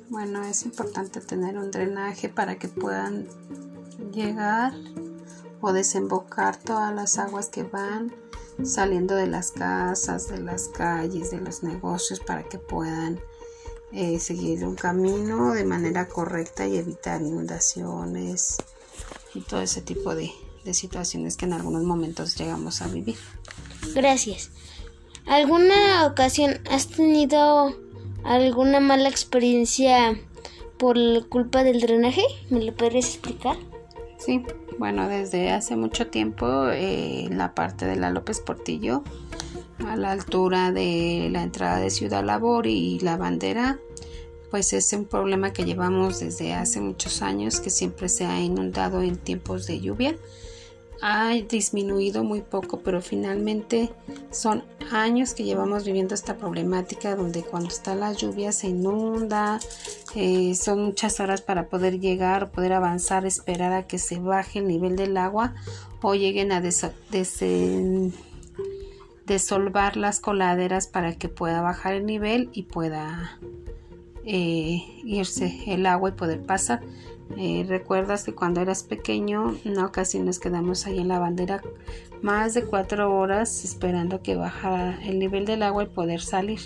Bueno, 0.10 0.44
es 0.44 0.66
importante 0.66 1.22
tener 1.22 1.60
un 1.60 1.70
drenaje 1.70 2.30
para 2.30 2.58
que 2.58 2.68
puedan 2.68 3.28
llegar 4.12 4.74
o 5.62 5.72
desembocar 5.72 6.58
todas 6.58 6.96
las 6.96 7.20
aguas 7.20 7.50
que 7.50 7.62
van 7.62 8.12
saliendo 8.64 9.14
de 9.14 9.28
las 9.28 9.52
casas, 9.52 10.30
de 10.30 10.40
las 10.40 10.68
calles, 10.70 11.30
de 11.30 11.42
los 11.42 11.62
negocios 11.62 12.20
para 12.20 12.42
que 12.42 12.58
puedan 12.58 13.20
eh, 13.92 14.20
seguir 14.20 14.66
un 14.66 14.76
camino 14.76 15.54
de 15.54 15.64
manera 15.66 16.08
correcta 16.08 16.68
y 16.68 16.78
evitar 16.78 17.22
inundaciones 17.22 18.58
y 19.34 19.42
todo 19.42 19.62
ese 19.62 19.82
tipo 19.82 20.16
de, 20.16 20.32
de 20.64 20.74
situaciones 20.74 21.38
que 21.38 21.46
en 21.46 21.54
algunos 21.54 21.84
momentos 21.84 22.36
llegamos 22.38 22.82
a 22.82 22.88
vivir. 22.88 23.18
Gracias. 23.96 24.52
¿Alguna 25.26 26.06
ocasión 26.06 26.60
has 26.70 26.88
tenido 26.88 27.76
alguna 28.24 28.80
mala 28.80 29.10
experiencia 29.10 30.20
por 30.78 30.98
culpa 31.30 31.64
del 31.64 31.82
drenaje? 31.82 32.24
¿Me 32.50 32.64
lo 32.64 32.76
podrías 32.76 33.06
explicar? 33.06 33.58
Sí, 34.18 34.44
bueno, 34.78 35.08
desde 35.08 35.52
hace 35.52 35.76
mucho 35.76 36.08
tiempo 36.08 36.70
eh, 36.70 37.26
en 37.26 37.38
la 37.38 37.54
parte 37.54 37.86
de 37.86 37.96
la 37.96 38.10
López 38.12 38.40
Portillo 38.40 39.04
a 39.90 39.96
la 39.96 40.12
altura 40.12 40.72
de 40.72 41.30
la 41.32 41.42
entrada 41.42 41.80
de 41.80 41.90
Ciudad 41.90 42.24
Labor 42.24 42.68
y 42.68 43.00
la 43.00 43.18
bandera, 43.18 43.80
pues 44.52 44.72
es 44.74 44.94
un 44.94 45.06
problema 45.06 45.52
que 45.52 45.66
llevamos 45.66 46.20
desde 46.20 46.54
hace 46.54 46.80
muchos 46.80 47.24
años 47.24 47.60
que 47.60 47.72
siempre 47.72 48.08
se 48.08 48.26
ha 48.26 48.40
inundado 48.40 49.02
en 49.02 49.18
tiempos 49.18 49.66
de 49.66 49.80
lluvia. 49.80 50.16
Ha 51.02 51.32
disminuido 51.50 52.24
muy 52.24 52.42
poco, 52.42 52.82
pero 52.82 53.02
finalmente 53.02 53.92
son 54.32 54.64
años 54.92 55.34
que 55.34 55.44
llevamos 55.44 55.86
viviendo 55.86 56.14
esta 56.14 56.38
problemática 56.38 57.16
donde 57.16 57.42
cuando 57.42 57.70
está 57.70 57.96
la 57.96 58.14
lluvia 58.14 58.52
se 58.52 58.68
inunda, 58.68 59.60
eh, 60.14 60.54
son 60.54 60.84
muchas 60.84 61.20
horas 61.20 61.42
para 61.42 61.68
poder 61.68 62.00
llegar, 62.00 62.52
poder 62.52 62.74
avanzar, 62.74 63.26
esperar 63.26 63.74
a 63.74 63.88
que 63.88 63.98
se 63.98 64.20
baje 64.20 64.60
el 64.60 64.68
nivel 64.68 64.96
del 64.96 65.18
agua 65.18 65.56
o 66.02 66.14
lleguen 66.14 66.52
a 66.52 66.62
des 66.62 66.84
desolvar 69.30 69.96
las 69.96 70.20
coladeras 70.20 70.88
para 70.88 71.16
que 71.16 71.30
pueda 71.30 71.62
bajar 71.62 71.94
el 71.94 72.06
nivel 72.06 72.50
y 72.52 72.64
pueda 72.64 73.40
eh, 74.26 74.84
irse 75.06 75.64
el 75.68 75.86
agua 75.86 76.10
y 76.10 76.14
poder 76.14 76.42
pasar. 76.42 76.82
Eh, 77.38 77.64
recuerdas 77.68 78.24
que 78.24 78.34
cuando 78.34 78.60
eras 78.60 78.84
pequeño, 78.84 79.56
en 79.64 79.74
una 79.74 79.86
ocasión 79.86 80.26
nos 80.26 80.40
quedamos 80.40 80.88
ahí 80.88 81.00
en 81.00 81.08
la 81.08 81.20
bandera 81.20 81.62
más 82.24 82.56
de 82.56 82.66
cuatro 82.66 83.16
horas 83.16 83.64
esperando 83.64 84.22
que 84.24 84.36
bajara 84.36 85.00
el 85.04 85.20
nivel 85.20 85.46
del 85.46 85.62
agua 85.64 85.84
y 85.84 85.88
poder 85.88 86.22
salir. 86.22 86.60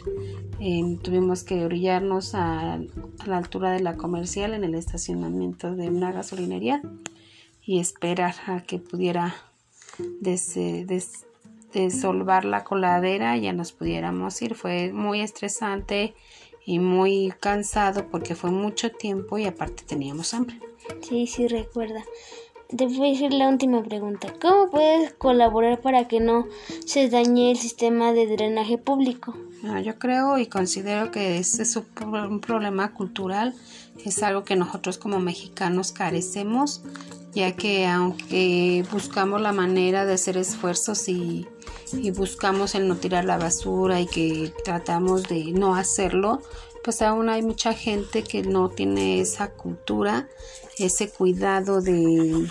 Em, 0.60 0.98
tuvimos 0.98 1.44
que 1.44 1.66
orillarnos 1.66 2.34
a, 2.34 2.80
la 3.26 3.38
altura 3.38 3.72
de 3.72 3.82
la 3.82 3.98
comercial 3.98 4.54
en 4.54 4.64
el 4.64 4.74
estacionamiento 4.76 5.76
de 5.76 5.90
una 5.90 6.14
gasolinería 6.14 6.82
y 7.62 7.80
esperar 7.80 8.36
a 8.48 8.62
que 8.62 8.80
pudiera 8.80 9.36
desolvar 11.74 12.46
la 12.46 12.64
coladera 12.64 13.36
ya 13.38 13.54
nos 13.54 13.72
pudiéramos 13.72 14.42
ir. 14.42 14.56
Fue 14.56 14.94
muy 14.94 15.22
estresante 15.22 16.14
y 16.66 16.80
muy 16.80 17.34
cansado 17.40 18.08
porque 18.10 18.36
fue 18.36 18.52
mucho 18.52 18.92
tiempo 18.92 19.38
y 19.38 19.46
aparte 19.46 19.84
teníamos 19.84 20.34
hambre. 20.34 20.60
Sí, 21.02 21.28
sí, 21.28 21.48
recuerda. 21.48 22.04
Te 22.76 22.88
voy 22.88 23.08
a 23.08 23.12
decir 23.12 23.34
la 23.34 23.50
última 23.50 23.84
pregunta. 23.84 24.34
¿Cómo 24.42 24.70
puedes 24.70 25.14
colaborar 25.14 25.82
para 25.82 26.08
que 26.08 26.20
no 26.20 26.48
se 26.86 27.08
dañe 27.10 27.52
el 27.52 27.58
sistema 27.58 28.14
de 28.14 28.26
drenaje 28.26 28.78
público? 28.78 29.36
Ah, 29.66 29.80
yo 29.80 30.00
creo 30.00 30.40
y 30.40 30.48
considero 30.48 31.12
que 31.12 31.38
ese 31.38 31.64
es 31.64 31.76
un 31.76 32.40
problema 32.40 32.94
cultural, 32.94 33.54
es 34.04 34.24
algo 34.24 34.44
que 34.44 34.56
nosotros 34.56 34.98
como 34.98 35.20
mexicanos 35.20 35.92
carecemos, 35.92 36.82
ya 37.34 37.56
que 37.56 37.86
aunque 37.86 38.86
buscamos 38.92 39.42
la 39.42 39.54
manera 39.54 40.06
de 40.06 40.14
hacer 40.14 40.38
esfuerzos 40.38 41.08
y 41.10 41.48
buscamos 42.16 42.76
el 42.76 42.88
no 42.88 42.96
tirar 42.96 43.26
la 43.26 43.38
basura 43.38 44.00
y 44.02 44.08
que 44.08 44.54
tratamos 44.64 45.24
de 45.24 45.52
no 45.52 45.76
hacerlo, 45.76 46.42
pues 46.84 47.02
aún 47.02 47.30
hay 47.30 47.42
mucha 47.42 47.74
gente 47.74 48.24
que 48.24 48.44
no 48.44 48.70
tiene 48.70 49.22
esa 49.22 49.52
cultura, 49.52 50.28
ese 50.78 51.10
cuidado 51.10 51.82
de, 51.82 52.46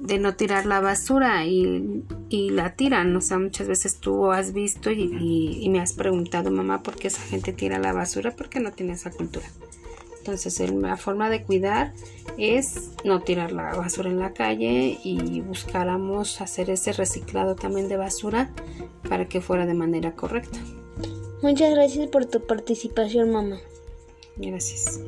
de 0.00 0.18
no 0.18 0.34
tirar 0.34 0.66
la 0.66 0.80
basura 0.80 1.46
y, 1.46 2.02
la 2.30 2.74
tiran. 2.74 3.14
O 3.14 3.20
sea, 3.20 3.38
muchas 3.38 3.68
veces 3.68 4.00
tú 4.00 4.32
has 4.32 4.52
visto 4.52 4.90
y, 4.90 5.58
y 5.62 5.68
me 5.68 5.80
has 5.80 5.92
preguntado, 5.92 6.50
mamá, 6.50 6.82
¿por 6.82 6.96
qué 6.96 7.06
esa 7.06 7.22
gente 7.22 7.52
tira 7.52 7.78
la 7.78 7.92
basura? 7.92 8.32
Porque 8.32 8.58
no 8.58 8.72
tiene 8.72 8.94
esa 8.94 9.10
cultura. 9.10 9.46
Entonces 10.24 10.58
la 10.70 10.96
forma 10.96 11.28
de 11.28 11.42
cuidar 11.42 11.92
es 12.38 12.92
no 13.04 13.20
tirar 13.20 13.52
la 13.52 13.74
basura 13.74 14.08
en 14.08 14.18
la 14.18 14.32
calle 14.32 14.98
y 15.04 15.42
buscáramos 15.42 16.40
hacer 16.40 16.70
ese 16.70 16.94
reciclado 16.94 17.56
también 17.56 17.90
de 17.90 17.98
basura 17.98 18.50
para 19.06 19.28
que 19.28 19.42
fuera 19.42 19.66
de 19.66 19.74
manera 19.74 20.12
correcta. 20.12 20.58
Muchas 21.42 21.74
gracias 21.74 22.08
por 22.08 22.24
tu 22.24 22.40
participación, 22.40 23.32
mamá. 23.32 23.58
Gracias. 24.38 24.98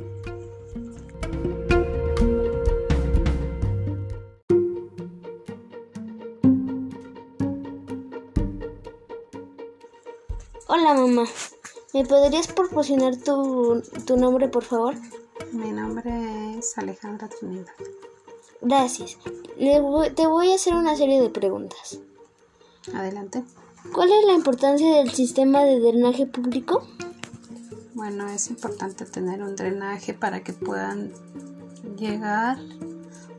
Hola, 10.68 10.92
mamá. 10.92 11.24
¿Me 11.96 12.04
podrías 12.04 12.48
proporcionar 12.48 13.16
tu, 13.16 13.82
nombre, 14.18 14.48
por 14.48 14.64
favor? 14.64 14.94
Mi 15.52 15.72
nombre 15.72 16.58
es 16.58 16.76
Alejandra 16.76 17.26
Trinidad. 17.26 17.72
Gracias. 18.60 19.16
te 20.14 20.26
voy 20.26 20.52
a 20.52 20.56
hacer 20.56 20.74
una 20.74 20.94
serie 20.94 21.22
de 21.22 21.30
preguntas. 21.30 21.98
Adelante. 22.94 23.44
¿Cuál 23.94 24.12
es 24.12 24.26
la 24.26 24.34
importancia 24.34 24.96
del 24.96 25.10
sistema 25.10 25.64
de 25.64 25.80
drenaje 25.80 26.26
público? 26.26 26.86
Bueno, 27.94 28.28
es 28.28 28.50
importante 28.50 29.06
tener 29.06 29.42
un 29.42 29.56
drenaje 29.56 30.12
para 30.12 30.44
que 30.44 30.52
puedan 30.52 31.14
llegar 31.96 32.58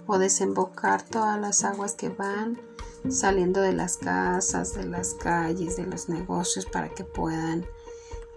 o 0.07 0.17
desembocar 0.17 1.03
todas 1.03 1.39
las 1.39 1.63
aguas 1.63 1.93
que 1.93 2.09
van 2.09 2.59
saliendo 3.07 3.61
de 3.61 3.73
las 3.73 3.97
casas, 3.97 4.73
de 4.73 4.87
las 4.87 5.13
calles, 5.13 5.77
de 5.77 5.85
los 5.85 6.09
negocios 6.09 6.65
para 6.65 6.89
que 6.89 7.03
puedan 7.03 7.67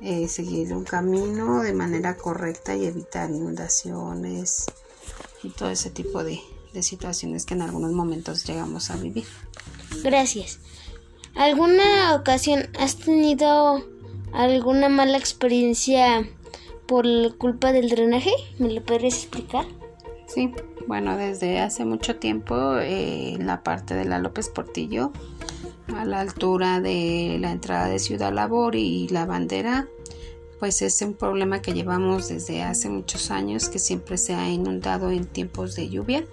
eh, 0.02 0.28
seguir 0.28 0.73
un 0.75 0.85
camino 0.85 1.62
de 1.62 1.73
manera 1.73 2.16
correcta 2.16 2.75
y 2.75 2.87
evitar 2.87 3.30
inundaciones 3.30 4.66
y 5.42 5.50
todo 5.50 5.71
ese 5.71 5.90
tipo 5.90 6.25
de, 6.25 6.40
de 6.73 6.83
situaciones 6.83 7.47
que 7.47 7.54
en 7.54 7.62
algunos 7.62 7.92
momentos 7.92 8.47
llegamos 8.47 8.90
a 8.90 8.97
vivir. 8.97 9.26
Gracias. 10.02 10.59
¿Alguna 11.35 12.14
ocasión 12.14 12.69
has 12.78 12.97
tenido 12.97 13.85
alguna 14.33 14.88
mala 14.88 15.19
experiencia 15.19 16.28
por 16.87 17.04
culpa 17.37 17.73
del 17.73 17.88
drenaje? 17.88 18.32
¿Me 18.58 18.73
lo 18.73 18.82
podrías 18.82 19.15
explicar? 19.15 19.65
Sí, 20.26 20.52
bueno, 20.86 21.17
desde 21.17 21.60
hace 21.60 21.84
mucho 21.84 22.17
tiempo 22.17 22.76
eh, 22.78 23.34
en 23.34 23.47
la 23.47 23.63
parte 23.63 23.95
de 23.95 24.04
la 24.04 24.19
López 24.19 24.49
Portillo 24.49 25.13
a 25.96 26.04
la 26.04 26.20
altura 26.20 26.80
de 26.80 27.38
la 27.40 27.52
entrada 27.52 27.86
de 27.88 27.98
Ciudad 27.98 28.32
Labor 28.32 28.76
y 28.76 29.08
la 29.08 29.26
bandera, 29.26 29.88
pues 30.58 30.82
es 30.82 31.00
un 31.02 31.14
problema 31.14 31.62
que 31.62 31.72
llevamos 31.72 32.28
desde 32.28 32.62
hace 32.62 32.90
muchos 32.90 33.30
años 33.30 33.68
que 33.68 33.78
siempre 33.78 34.18
se 34.18 34.34
ha 34.34 34.48
inundado 34.48 35.10
en 35.10 35.26
tiempos 35.26 35.74
de 35.74 35.88
lluvia. 35.88 36.24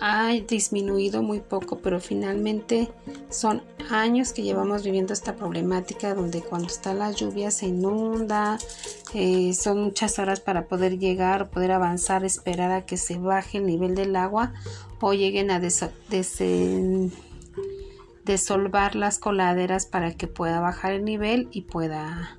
Ha 0.00 0.32
disminuido 0.48 1.22
muy 1.22 1.40
poco, 1.40 1.78
pero 1.78 2.00
finalmente 2.00 2.90
son 3.28 3.62
años 3.90 4.32
que 4.32 4.42
llevamos 4.42 4.82
viviendo 4.82 5.12
esta 5.12 5.36
problemática 5.36 6.14
donde 6.14 6.40
cuando 6.40 6.68
está 6.68 6.94
la 6.94 7.10
lluvia 7.10 7.50
se 7.50 7.66
inunda, 7.66 8.58
eh, 9.12 9.52
son 9.52 9.82
muchas 9.82 10.18
horas 10.18 10.40
para 10.40 10.68
poder 10.68 10.98
llegar, 10.98 11.50
poder 11.50 11.72
avanzar, 11.72 12.24
esperar 12.24 12.70
a 12.70 12.86
que 12.86 12.96
se 12.96 13.18
baje 13.18 13.58
el 13.58 13.66
nivel 13.66 13.94
del 13.94 14.16
agua 14.16 14.54
o 15.00 15.12
lleguen 15.12 15.50
a 15.50 15.60
des 15.60 15.82
desolvar 18.30 18.94
las 18.94 19.18
coladeras 19.18 19.86
para 19.86 20.14
que 20.14 20.28
pueda 20.28 20.60
bajar 20.60 20.92
el 20.92 21.04
nivel 21.04 21.48
y 21.50 21.62
pueda 21.62 22.38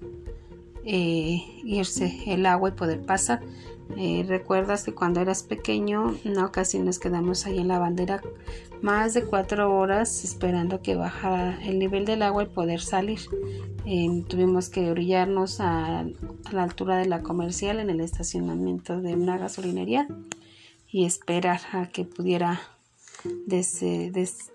eh, 0.85 1.43
irse 1.65 2.23
el 2.27 2.45
agua 2.45 2.69
y 2.69 2.71
poder 2.71 3.01
pasar. 3.05 3.41
Eh, 3.97 4.23
recuerdas 4.25 4.85
que 4.85 4.93
cuando 4.93 5.19
eras 5.19 5.43
pequeño, 5.43 6.15
en 6.23 6.33
nos 6.33 6.99
quedamos 6.99 7.45
ahí 7.45 7.59
en 7.59 7.67
la 7.67 7.77
bandera 7.77 8.21
más 8.81 9.13
de 9.13 9.25
cuatro 9.25 9.77
horas 9.77 10.23
esperando 10.23 10.81
que 10.81 10.95
bajara 10.95 11.61
el 11.65 11.77
nivel 11.77 12.05
del 12.05 12.21
agua 12.21 12.43
y 12.43 12.45
poder 12.47 12.79
salir. 12.79 13.19
Eh, 13.85 14.23
tuvimos 14.29 14.69
que 14.69 14.89
orillarnos 14.89 15.59
a, 15.59 16.05
la 16.53 16.63
altura 16.63 16.97
de 16.97 17.07
la 17.07 17.21
comercial 17.21 17.81
en 17.81 17.89
el 17.89 17.99
estacionamiento 17.99 19.01
de 19.01 19.13
una 19.13 19.37
gasolinería 19.37 20.07
y 20.87 21.05
esperar 21.05 21.59
a 21.73 21.89
que 21.89 22.05
pudiera 22.05 22.61
des, 23.45 24.51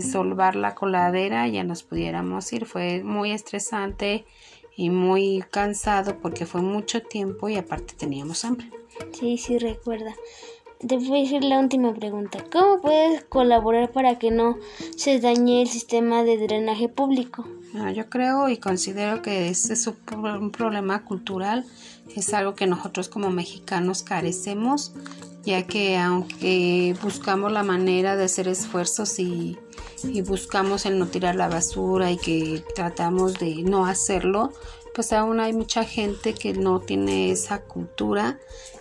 solvar 0.00 0.56
la 0.56 0.74
coladera 0.74 1.46
ya 1.48 1.64
nos 1.64 1.82
pudiéramos 1.82 2.52
ir. 2.52 2.66
Fue 2.66 3.02
muy 3.02 3.32
estresante 3.32 4.24
y 4.76 4.90
muy 4.90 5.42
cansado 5.50 6.18
porque 6.20 6.46
fue 6.46 6.60
mucho 6.60 7.02
tiempo 7.02 7.48
y 7.48 7.56
aparte 7.56 7.94
teníamos 7.94 8.44
hambre. 8.44 8.70
Sí, 9.12 9.38
sí, 9.38 9.58
recuerda. 9.58 10.14
Te 10.86 10.98
voy 10.98 11.20
a 11.20 11.22
decir 11.22 11.42
la 11.42 11.58
última 11.58 11.94
pregunta. 11.94 12.44
¿Cómo 12.52 12.80
puedes 12.82 13.24
colaborar 13.24 13.92
para 13.92 14.18
que 14.18 14.30
no 14.30 14.58
se 14.96 15.18
dañe 15.20 15.62
el 15.62 15.68
sistema 15.68 16.22
de 16.22 16.36
drenaje 16.36 16.88
público? 16.88 17.46
Ah, 17.74 17.92
yo 17.92 18.08
creo 18.10 18.50
y 18.50 18.58
considero 18.58 19.22
que 19.22 19.48
ese 19.48 19.72
es 19.72 19.86
un 19.86 20.50
problema 20.50 21.04
cultural, 21.04 21.64
es 22.14 22.32
algo 22.34 22.54
que 22.54 22.66
nosotros 22.66 23.08
como 23.08 23.30
mexicanos 23.30 24.02
carecemos, 24.02 24.92
ya 25.44 25.66
que 25.66 25.96
aunque 25.96 26.94
buscamos 27.02 27.52
la 27.52 27.62
manera 27.62 28.16
de 28.16 28.24
hacer 28.24 28.46
esfuerzos 28.48 29.18
y 29.18 29.58
y 30.12 30.22
buscamos 30.22 30.86
el 30.86 30.98
no 30.98 31.06
tirar 31.06 31.34
la 31.36 31.48
basura 31.48 32.10
y 32.10 32.16
que 32.16 32.64
tratamos 32.74 33.34
de 33.34 33.62
no 33.62 33.86
hacerlo, 33.86 34.52
pues 34.94 35.12
aún 35.12 35.40
hay 35.40 35.52
mucha 35.52 35.84
gente 35.84 36.34
que 36.34 36.54
no 36.54 36.80
tiene 36.80 37.30
esa 37.30 37.60
cultura, 37.62 38.38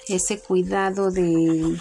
ese 0.07 0.39
cuidado 0.39 1.11
de, 1.11 1.77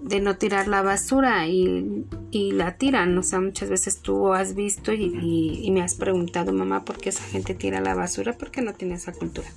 de 0.00 0.20
no 0.20 0.36
tirar 0.36 0.68
la 0.68 0.82
basura 0.82 1.46
y, 1.48 2.06
la 2.32 2.76
tiran. 2.76 3.16
O 3.18 3.22
sea, 3.22 3.40
muchas 3.40 3.68
veces 3.68 4.00
tú 4.00 4.32
has 4.32 4.54
visto 4.54 4.92
y, 4.92 5.60
y, 5.62 5.70
me 5.72 5.82
has 5.82 5.94
preguntado, 5.94 6.52
mamá, 6.52 6.84
¿por 6.84 6.98
qué 6.98 7.08
esa 7.08 7.24
gente 7.24 7.54
tira 7.54 7.80
la 7.80 7.94
basura? 7.94 8.34
Porque 8.38 8.62
no 8.62 8.74
tiene 8.74 8.94
esa 8.94 9.12
cultura. 9.12 9.48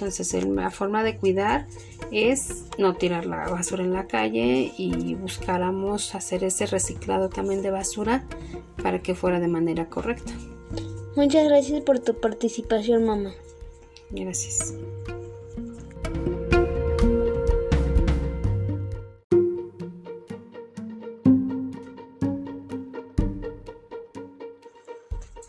Entonces 0.00 0.32
la 0.46 0.70
forma 0.70 1.04
de 1.04 1.18
cuidar 1.18 1.66
es 2.10 2.64
no 2.78 2.94
tirar 2.94 3.26
la 3.26 3.50
basura 3.50 3.84
en 3.84 3.92
la 3.92 4.06
calle 4.06 4.72
y 4.78 5.14
buscáramos 5.14 6.14
hacer 6.14 6.42
ese 6.42 6.64
reciclado 6.64 7.28
también 7.28 7.60
de 7.60 7.70
basura 7.70 8.24
para 8.82 9.02
que 9.02 9.14
fuera 9.14 9.40
de 9.40 9.48
manera 9.48 9.90
correcta. 9.90 10.32
Muchas 11.16 11.44
gracias 11.44 11.82
por 11.82 11.98
tu 11.98 12.18
participación, 12.18 13.04
mamá. 13.04 13.34
Gracias. 14.10 14.74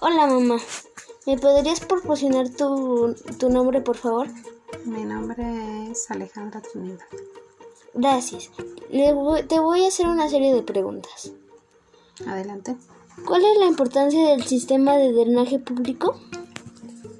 Hola, 0.01 0.27
mamá. 0.27 0.57
¿Me 1.27 1.37
podrías 1.37 1.79
proporcionar 1.81 2.49
tu, 2.49 3.15
tu 3.37 3.49
nombre, 3.49 3.81
por 3.81 3.95
favor? 3.97 4.27
Mi 4.85 5.03
nombre 5.05 5.91
es 5.91 6.09
Alejandra 6.09 6.61
Trinidad. 6.61 7.05
Gracias. 7.93 8.49
Le 8.89 9.13
voy- 9.13 9.43
te 9.43 9.59
voy 9.59 9.83
a 9.85 9.89
hacer 9.89 10.07
una 10.07 10.29
serie 10.29 10.53
de 10.53 10.63
preguntas. 10.63 11.31
Adelante. 12.27 12.75
¿Cuál 13.25 13.43
es 13.45 13.57
la 13.59 13.65
importancia 13.65 14.29
del 14.29 14.43
sistema 14.43 14.97
de 14.97 15.11
drenaje 15.11 15.59
público? 15.59 16.15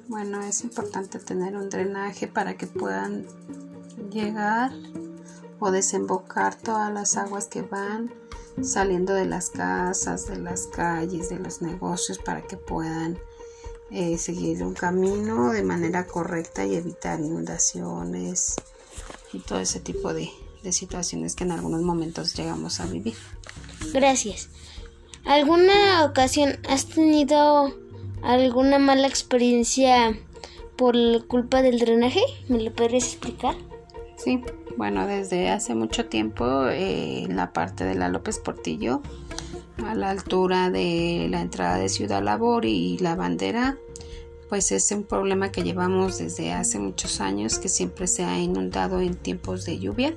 Bueno, 0.08 0.40
es 0.42 0.62
importante 0.64 1.18
tener 1.18 1.56
un 1.56 1.68
drenaje 1.70 2.26
para 2.26 2.56
que 2.56 2.66
puedan 2.66 3.26
llegar 4.10 4.72
o 5.60 5.70
desembocar 5.70 6.56
todas 6.56 6.92
las 6.92 7.16
aguas 7.16 7.46
que 7.46 7.62
van 7.62 8.12
saliendo 8.60 9.14
de 9.14 9.26
las 9.26 9.50
casas, 9.50 10.26
de 10.26 10.38
las 10.38 10.66
calles, 10.66 11.28
de 11.30 11.38
los 11.38 11.62
negocios 11.62 12.18
para 12.18 12.42
que 12.42 12.56
puedan 12.56 13.18
eh, 13.92 14.16
seguir 14.18 14.62
un 14.62 14.74
camino 14.74 15.52
de 15.52 15.62
manera 15.62 16.06
correcta 16.06 16.64
y 16.64 16.74
evitar 16.76 17.20
inundaciones 17.20 18.56
y 19.32 19.40
todo 19.40 19.60
ese 19.60 19.80
tipo 19.80 20.14
de, 20.14 20.30
de 20.62 20.72
situaciones 20.72 21.34
que 21.34 21.44
en 21.44 21.52
algunos 21.52 21.82
momentos 21.82 22.34
llegamos 22.34 22.80
a 22.80 22.86
vivir. 22.86 23.14
Gracias. 23.92 24.48
¿Alguna 25.24 26.04
ocasión 26.04 26.58
has 26.68 26.86
tenido 26.86 27.72
alguna 28.22 28.78
mala 28.78 29.06
experiencia 29.06 30.16
por 30.76 30.96
culpa 31.26 31.62
del 31.62 31.78
drenaje? 31.78 32.22
¿Me 32.48 32.60
lo 32.60 32.72
podrías 32.72 33.04
explicar? 33.04 33.54
Sí, 34.16 34.40
bueno, 34.76 35.06
desde 35.06 35.50
hace 35.50 35.74
mucho 35.74 36.06
tiempo 36.06 36.66
eh, 36.68 37.24
en 37.24 37.36
la 37.36 37.52
parte 37.52 37.84
de 37.84 37.94
la 37.94 38.08
López 38.08 38.38
Portillo, 38.38 39.02
a 39.84 39.94
la 39.94 40.10
altura 40.10 40.70
de 40.70 41.26
la 41.30 41.40
entrada 41.40 41.76
de 41.76 41.88
Ciudad 41.88 42.22
Labor 42.22 42.64
y 42.64 42.98
la 42.98 43.14
bandera, 43.16 43.78
pues 44.48 44.70
es 44.72 44.90
un 44.92 45.04
problema 45.04 45.50
que 45.50 45.62
llevamos 45.62 46.18
desde 46.18 46.52
hace 46.52 46.78
muchos 46.78 47.20
años 47.20 47.58
que 47.58 47.68
siempre 47.68 48.06
se 48.06 48.24
ha 48.24 48.38
inundado 48.38 49.00
en 49.00 49.14
tiempos 49.14 49.64
de 49.64 49.78
lluvia. 49.78 50.14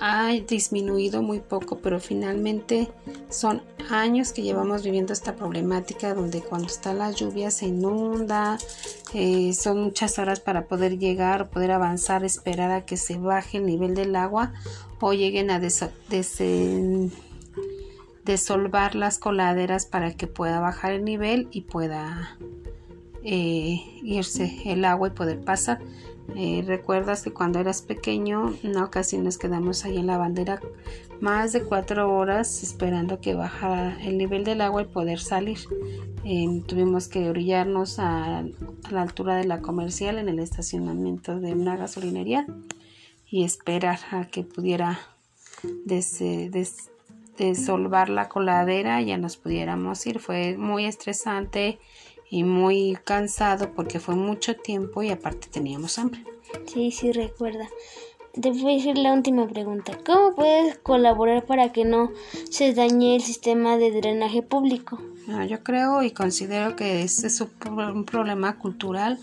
Ha 0.00 0.32
disminuido 0.32 1.22
muy 1.22 1.38
poco, 1.38 1.78
pero 1.78 2.00
finalmente 2.00 2.88
son 3.28 3.62
años 3.90 4.32
que 4.32 4.42
llevamos 4.42 4.82
viviendo 4.82 5.12
esta 5.12 5.36
problemática 5.36 6.12
donde 6.14 6.40
cuando 6.40 6.66
está 6.66 6.92
la 6.92 7.12
lluvia 7.12 7.50
se 7.52 7.66
inunda, 7.66 8.58
eh, 9.14 9.52
son 9.52 9.80
muchas 9.84 10.18
horas 10.18 10.40
para 10.40 10.66
poder 10.66 10.98
llegar, 10.98 11.50
poder 11.50 11.70
avanzar, 11.72 12.24
esperar 12.24 12.72
a 12.72 12.84
que 12.84 12.96
se 12.96 13.16
baje 13.16 13.58
el 13.58 13.66
nivel 13.66 13.94
del 13.94 14.16
agua 14.16 14.52
o 15.00 15.12
lleguen 15.12 15.50
a 15.52 15.60
des- 15.60 15.84
desen- 18.24 18.24
desolvar 18.24 18.94
las 18.94 19.18
coladeras 19.18 19.86
para 19.86 20.12
que 20.14 20.26
pueda 20.26 20.60
bajar 20.60 20.92
el 20.92 21.04
nivel 21.04 21.48
y 21.50 21.62
pueda 21.62 22.36
eh, 23.24 23.80
irse 24.02 24.62
el 24.66 24.84
agua 24.84 25.08
y 25.08 25.10
poder 25.12 25.40
pasar. 25.44 25.80
Eh, 26.36 26.62
Recuerdas 26.66 27.22
que 27.22 27.32
cuando 27.32 27.58
eras 27.58 27.82
pequeño, 27.82 28.54
una 28.62 28.84
ocasión 28.84 29.24
nos 29.24 29.38
quedamos 29.38 29.84
ahí 29.84 29.98
en 29.98 30.06
la 30.06 30.16
bandera 30.18 30.60
más 31.20 31.52
de 31.52 31.62
cuatro 31.62 32.12
horas 32.14 32.62
esperando 32.62 33.20
que 33.20 33.34
bajara 33.34 33.96
el 34.02 34.18
nivel 34.18 34.44
del 34.44 34.60
agua 34.60 34.82
y 34.82 34.86
poder 34.86 35.18
salir. 35.20 35.58
Eh, 36.24 36.62
tuvimos 36.66 37.08
que 37.08 37.28
orillarnos 37.28 37.98
a, 37.98 38.38
a 38.38 38.44
la 38.90 39.02
altura 39.02 39.36
de 39.36 39.44
la 39.44 39.60
comercial 39.60 40.18
en 40.18 40.28
el 40.28 40.38
estacionamiento 40.38 41.38
de 41.40 41.52
una 41.54 41.76
gasolinería 41.76 42.46
y 43.28 43.44
esperar 43.44 43.98
a 44.10 44.26
que 44.28 44.42
pudiera 44.44 44.98
des- 45.84 46.18
des- 46.18 46.90
desolvar 47.36 48.08
la 48.08 48.28
coladera 48.28 49.00
y 49.00 49.06
ya 49.06 49.18
nos 49.18 49.36
pudiéramos 49.36 50.06
ir. 50.06 50.18
Fue 50.18 50.56
muy 50.56 50.84
estresante 50.84 51.78
y 52.30 52.44
muy 52.44 52.96
cansado 53.04 53.72
porque 53.74 54.00
fue 54.00 54.14
mucho 54.14 54.56
tiempo 54.56 55.02
y 55.02 55.10
aparte 55.10 55.48
teníamos 55.50 55.98
hambre. 55.98 56.24
Sí, 56.66 56.90
sí, 56.90 57.12
recuerda. 57.12 57.68
Te 58.40 58.50
voy 58.50 58.72
a 58.72 58.76
decir 58.76 58.96
la 58.96 59.12
última 59.12 59.46
pregunta. 59.46 59.98
¿Cómo 60.06 60.34
puedes 60.34 60.78
colaborar 60.78 61.44
para 61.44 61.70
que 61.70 61.84
no 61.84 62.12
se 62.50 62.72
dañe 62.72 63.16
el 63.16 63.22
sistema 63.22 63.76
de 63.76 63.90
drenaje 63.90 64.42
público? 64.42 64.98
Ah, 65.28 65.44
yo 65.44 65.62
creo 65.62 66.02
y 66.02 66.12
considero 66.12 66.74
que 66.74 67.02
ese 67.02 67.26
es 67.26 67.40
un 67.40 68.04
problema 68.04 68.58
cultural, 68.58 69.18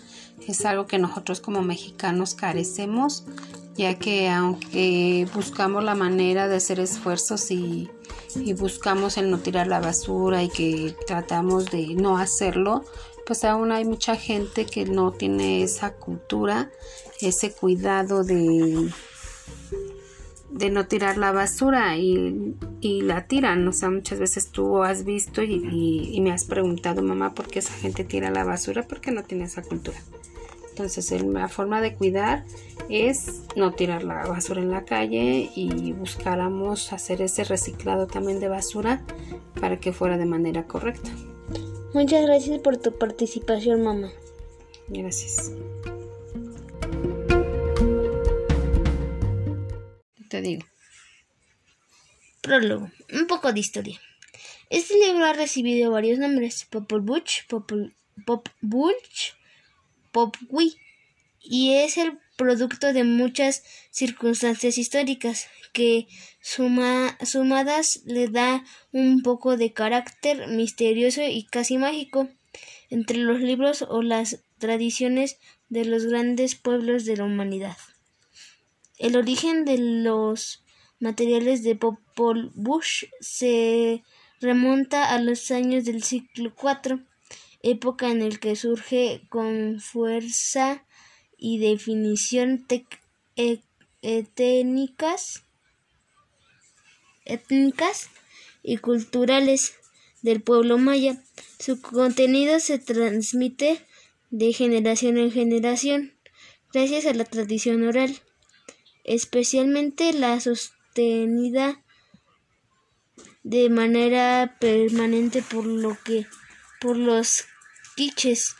es 0.46 0.64
algo 0.64 0.86
que 0.86 0.98
nosotros 0.98 1.40
como 1.40 1.62
mexicanos 1.62 2.34
carecemos, 2.34 3.24
ya 3.76 3.98
que 3.98 4.28
aunque 4.28 5.26
buscamos 5.34 5.84
la 5.84 5.94
manera 5.94 6.48
de 6.48 6.56
hacer 6.56 6.80
esfuerzos 6.80 7.50
y, 7.50 7.90
buscamos 8.58 9.16
el 9.16 9.30
no 9.30 9.38
tirar 9.38 9.66
la 9.66 9.80
basura 9.80 10.42
y 10.42 10.48
que 10.48 10.94
tratamos 11.06 11.66
de 11.70 11.94
no 11.94 12.18
hacerlo, 12.18 12.84
pues 13.26 13.44
aún 13.44 13.72
hay 13.72 13.84
mucha 13.84 14.16
gente 14.16 14.66
que 14.66 14.84
no 14.84 15.12
tiene 15.12 15.62
esa 15.62 15.94
cultura, 15.94 16.70
ese 17.20 17.52
cuidado 17.52 18.24
de 18.24 18.90
de 20.50 20.68
no 20.68 20.86
tirar 20.86 21.16
la 21.16 21.30
basura 21.32 21.96
y, 21.96 22.56
la 22.82 23.26
tiran. 23.26 23.66
O 23.68 23.72
sea, 23.72 23.88
muchas 23.88 24.18
veces 24.18 24.50
tú 24.50 24.82
has 24.82 25.04
visto 25.04 25.42
y, 25.42 25.54
y- 25.70 26.10
y 26.16 26.20
me 26.20 26.32
has 26.32 26.44
preguntado, 26.44 27.02
mamá, 27.02 27.34
¿por 27.34 27.46
qué 27.46 27.60
esa 27.60 27.72
gente 27.72 28.04
tira 28.04 28.30
la 28.30 28.44
basura? 28.44 28.82
Porque 28.86 29.12
no 29.12 29.22
tiene 29.22 29.44
esa 29.44 29.62
cultura. 29.62 29.98
Entonces, 30.80 31.12
el- 31.12 31.34
la 31.34 31.46
forma 31.48 31.82
de 31.82 31.94
cuidar 31.94 32.46
es 32.88 33.42
no 33.54 33.74
tirar 33.74 34.02
la 34.02 34.26
basura 34.26 34.62
en 34.62 34.70
la 34.70 34.86
calle 34.86 35.50
y 35.54 35.92
buscáramos 35.92 36.94
hacer 36.94 37.20
ese 37.20 37.44
reciclado 37.44 38.06
también 38.06 38.40
de 38.40 38.48
basura 38.48 39.04
para 39.60 39.78
que 39.78 39.92
fuera 39.92 40.16
de 40.16 40.24
manera 40.24 40.66
correcta. 40.66 41.10
Muchas 41.92 42.24
gracias 42.24 42.60
por 42.60 42.78
tu 42.78 42.96
participación, 42.96 43.82
mamá. 43.82 44.10
Gracias. 44.88 45.52
Te 50.30 50.40
digo. 50.40 50.64
Prólogo. 52.40 52.90
Un 53.12 53.26
poco 53.26 53.52
de 53.52 53.60
historia. 53.60 54.00
Este 54.70 54.94
libro 54.94 55.26
ha 55.26 55.34
recibido 55.34 55.90
varios 55.90 56.18
nombres. 56.18 56.64
Popol 56.64 57.02
Vuh, 57.02 57.20
Popol, 57.50 57.94
Pop 58.24 58.48
Vuh, 58.62 58.94
Pop 60.12 60.36
Wii, 60.48 60.76
y 61.42 61.74
es 61.74 61.96
el 61.96 62.18
producto 62.36 62.92
de 62.92 63.04
muchas 63.04 63.62
circunstancias 63.90 64.78
históricas 64.78 65.46
que 65.72 66.06
suma- 66.40 67.16
sumadas 67.24 68.02
le 68.04 68.28
da 68.28 68.64
un 68.92 69.22
poco 69.22 69.56
de 69.56 69.72
carácter 69.72 70.48
misterioso 70.48 71.22
y 71.22 71.44
casi 71.44 71.78
mágico 71.78 72.28
entre 72.88 73.18
los 73.18 73.40
libros 73.40 73.82
o 73.82 74.02
las 74.02 74.40
tradiciones 74.58 75.38
de 75.68 75.84
los 75.84 76.06
grandes 76.06 76.54
pueblos 76.56 77.04
de 77.04 77.16
la 77.16 77.24
humanidad. 77.24 77.76
El 78.98 79.16
origen 79.16 79.64
de 79.64 79.78
los 79.78 80.62
materiales 80.98 81.62
de 81.62 81.76
Popol 81.76 82.50
Vuh 82.54 82.82
se 83.20 84.02
remonta 84.40 85.14
a 85.14 85.20
los 85.20 85.50
años 85.50 85.84
del 85.84 86.02
siglo 86.02 86.52
IV, 86.60 87.04
época 87.62 88.10
en 88.10 88.22
el 88.22 88.40
que 88.40 88.56
surge 88.56 89.22
con 89.28 89.80
fuerza 89.80 90.84
y 91.36 91.58
definición 91.58 92.66
e- 93.36 93.62
étnicas, 94.02 95.44
étnicas 97.24 98.10
y 98.62 98.78
culturales 98.78 99.74
del 100.22 100.42
pueblo 100.42 100.78
maya. 100.78 101.22
Su 101.58 101.80
contenido 101.80 102.60
se 102.60 102.78
transmite 102.78 103.86
de 104.30 104.52
generación 104.52 105.18
en 105.18 105.32
generación 105.32 106.14
gracias 106.72 107.06
a 107.06 107.14
la 107.14 107.24
tradición 107.24 107.86
oral 107.86 108.20
especialmente 109.04 110.12
la 110.12 110.38
sostenida 110.38 111.82
de 113.42 113.68
manera 113.70 114.56
permanente 114.60 115.42
por 115.42 115.66
lo 115.66 115.98
que 116.04 116.26
por 116.80 116.96
los 116.96 117.44
quiches 118.00 118.56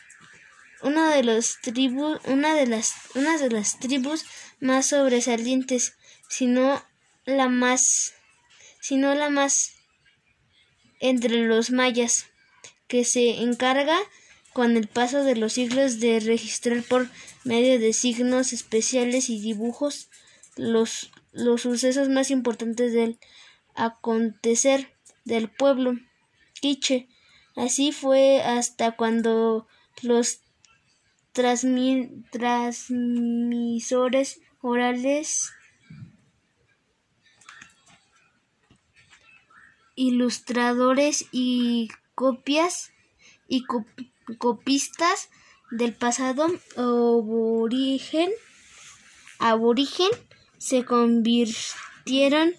una 0.83 1.15
de 1.15 1.25
los 1.25 1.63
tribus 1.63 2.21
una 2.27 2.55
de 2.55 2.67
las 2.67 2.93
una 3.15 3.39
de 3.39 3.49
las 3.49 3.79
tribus 3.79 4.27
más 4.61 4.89
sobresalientes 4.89 5.95
sino 6.29 6.85
la 7.25 7.49
más 7.49 8.13
sino 8.83 9.15
la 9.15 9.31
más 9.31 9.73
entre 11.01 11.47
los 11.47 11.71
mayas 11.71 12.27
que 12.87 13.07
se 13.07 13.41
encarga 13.41 13.99
con 14.53 14.77
el 14.77 14.89
paso 14.89 15.25
de 15.25 15.37
los 15.37 15.55
siglos 15.55 16.01
de 16.01 16.21
registrar 16.21 16.83
por 16.83 17.09
medio 17.43 17.79
de 17.79 17.95
signos 17.95 18.53
especiales 18.53 19.31
y 19.31 19.41
dibujos 19.41 20.11
los, 20.57 21.13
los 21.33 21.63
sucesos 21.63 22.11
más 22.11 22.31
importantes 22.31 22.93
del 22.93 23.19
acontecer 23.75 24.93
del 25.25 25.49
pueblo 25.49 25.95
quiche. 26.61 27.09
Así 27.57 27.93
fue 27.93 28.43
hasta 28.43 28.97
cuando 28.97 29.67
los 30.03 30.41
transmi- 31.35 32.25
transmisores 32.31 34.41
orales 34.61 35.51
ilustradores 39.95 41.27
y 41.33 41.89
copias 42.15 42.93
y, 43.49 43.65
co- 43.65 43.85
copistas 44.39 45.29
del 45.71 45.93
pasado 45.93 46.47
aborigen, 46.77 48.31
aborigen 49.39 50.11
se 50.59 50.85
convirtieron 50.85 52.55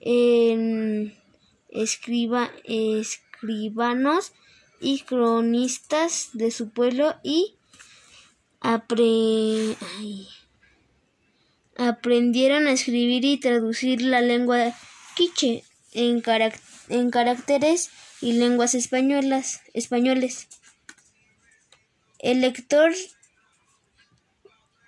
en 0.00 1.14
escriba, 1.68 2.50
escribanos 3.40 4.32
y 4.80 5.00
cronistas 5.00 6.28
de 6.34 6.50
su 6.50 6.68
pueblo 6.70 7.16
y 7.22 7.56
aprendieron 8.60 9.76
a 12.66 12.72
escribir 12.72 13.24
y 13.24 13.38
traducir 13.38 14.02
la 14.02 14.20
lengua 14.20 14.74
quiche 15.16 15.64
en, 15.92 16.22
en 16.88 17.10
caracteres 17.10 17.90
y 18.20 18.32
lenguas 18.32 18.74
españolas, 18.74 19.62
españoles. 19.72 20.48
El 22.18 22.42
lector 22.42 22.92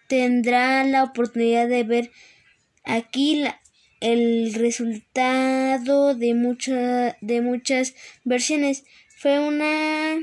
tendrá 0.09 0.85
la 0.85 1.05
oportunidad 1.05 1.69
de 1.69 1.85
ver 1.85 2.11
aquí 2.85 3.47
el 4.03 4.53
resultado 4.55 6.15
de, 6.15 6.35
de 7.21 7.41
muchas 7.41 7.95
versiones. 8.25 8.85
Fue 9.17 9.39
una, 9.39 10.19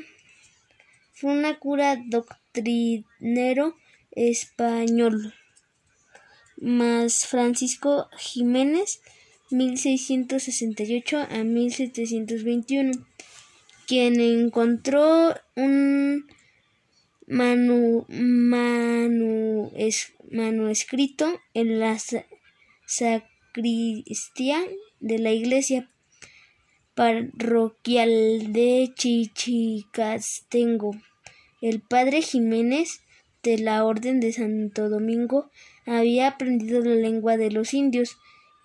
fue 1.13 1.31
una 1.31 1.57
cura 1.57 1.97
doctrinero 2.05 3.77
español, 4.11 5.33
más 6.57 7.25
Francisco 7.25 8.09
Jiménez, 8.17 9.01
1668 9.49 11.17
a 11.17 11.43
1721, 11.43 12.91
quien 13.87 14.19
encontró 14.19 15.35
un 15.55 16.27
manu, 17.27 18.05
manu, 18.09 19.71
es, 19.77 20.11
manuscrito 20.29 21.39
en 21.53 21.79
la 21.79 21.97
sacristía 23.49 24.61
de 24.99 25.19
la 25.19 25.31
iglesia 25.31 25.89
parroquial 26.93 28.53
de 28.53 28.91
Chichicastengo. 28.93 30.91
El 31.61 31.81
padre 31.81 32.21
Jiménez 32.21 33.01
de 33.43 33.57
la 33.57 33.83
Orden 33.85 34.19
de 34.19 34.33
Santo 34.33 34.89
Domingo 34.89 35.49
había 35.85 36.27
aprendido 36.27 36.81
la 36.81 36.95
lengua 36.95 37.37
de 37.37 37.51
los 37.51 37.73
indios 37.73 38.17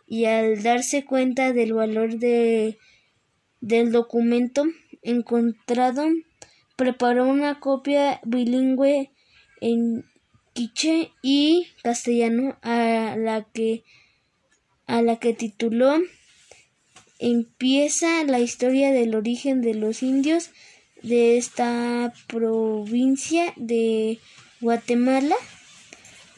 y 0.07 0.27
al 0.27 0.63
darse 0.63 1.05
cuenta 1.05 1.53
del 1.53 1.73
valor 1.73 2.19
de, 2.19 2.79
del 3.61 3.93
documento 3.93 4.65
encontrado 5.03 6.09
preparó 6.77 7.27
una 7.27 7.61
copia 7.61 8.21
bilingüe 8.25 9.13
en 9.61 10.05
quiche 10.53 11.13
y 11.23 11.69
castellano 11.83 12.59
a 12.63 13.17
la 13.17 13.45
que 13.53 13.85
a 14.87 15.03
la 15.03 15.17
que 15.17 15.35
tituló 15.35 15.95
Empieza 17.19 18.25
la 18.25 18.41
historia 18.41 18.91
del 18.91 19.15
origen 19.15 19.61
de 19.63 19.75
los 19.75 20.03
indios 20.03 20.51
de 21.03 21.39
esta 21.39 22.13
provincia 22.27 23.53
de 23.57 24.19
Guatemala. 24.61 25.37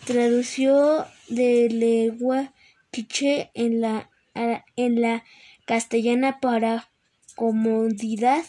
Tradució 0.05 1.07
de 1.29 1.69
lengua 1.71 2.53
quiche 2.91 3.51
en 3.55 3.81
la, 3.81 4.11
en 4.35 5.01
la 5.01 5.25
castellana 5.65 6.41
para 6.41 6.91
comodidad 7.35 8.45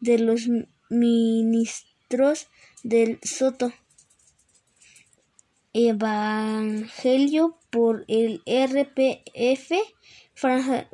de 0.00 0.18
los 0.18 0.48
ministros 0.88 2.46
del 2.82 3.18
Soto. 3.22 3.72
Evangelio 5.74 7.57
por 7.70 8.04
el 8.08 8.42
RPF 8.46 9.72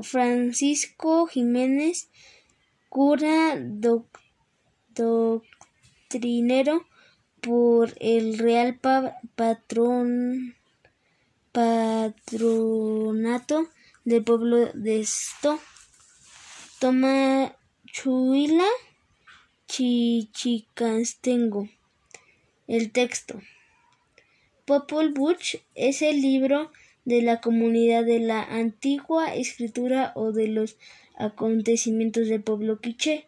Francisco 0.00 1.26
Jiménez, 1.26 2.08
cura 2.88 3.58
doctrinero 4.88 6.86
por 7.40 7.94
el 8.00 8.38
Real 8.38 8.80
Patrón 9.34 10.54
Patronato 11.52 13.68
del 14.04 14.24
pueblo 14.24 14.72
de 14.72 15.00
Esto. 15.00 15.60
Toma 16.80 17.54
Chuila 17.86 18.66
Chichicastengo. 19.68 21.68
El 22.66 22.90
texto. 22.92 23.40
Popol 24.64 25.12
Vuh 25.12 25.36
es 25.74 26.02
el 26.02 26.22
libro 26.22 26.70
de 27.04 27.22
la 27.22 27.40
comunidad 27.40 28.04
de 28.04 28.20
la 28.20 28.42
antigua 28.42 29.34
escritura 29.34 30.12
o 30.14 30.32
de 30.32 30.48
los 30.48 30.76
acontecimientos 31.16 32.28
del 32.28 32.42
pueblo 32.42 32.80
quiché. 32.80 33.26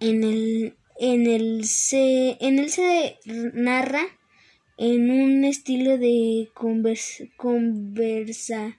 En 0.00 0.24
el, 0.24 0.76
en 0.98 1.26
el, 1.26 1.64
se, 1.64 2.38
en 2.40 2.58
él 2.58 2.70
se 2.70 3.18
narra 3.24 4.02
en 4.78 5.10
un 5.10 5.44
estilo 5.44 5.98
de 5.98 6.48
conversa 7.36 8.78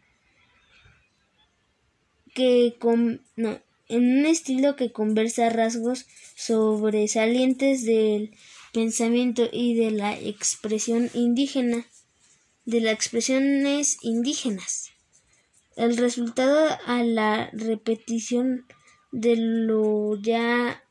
que 2.34 2.76
con, 2.80 3.22
no, 3.36 3.60
en 3.90 4.20
un 4.20 4.26
estilo 4.26 4.76
que 4.76 4.92
conversa 4.92 5.50
rasgos 5.50 6.08
sobresalientes 6.36 7.84
del 7.86 8.32
pensamiento 8.74 9.50
y 9.52 9.76
de 9.76 9.92
la 9.92 10.18
expresión 10.18 11.10
indígena, 11.14 11.86
de 12.66 12.82
las 12.82 12.94
expresiones 12.94 13.98
indígenas. 14.02 14.92
El 15.76 15.98
resultado 15.98 16.78
a 16.86 17.04
la 17.04 17.50
repetición 17.54 18.66
de 19.12 19.36
lo 19.38 20.16
ya 20.22 20.84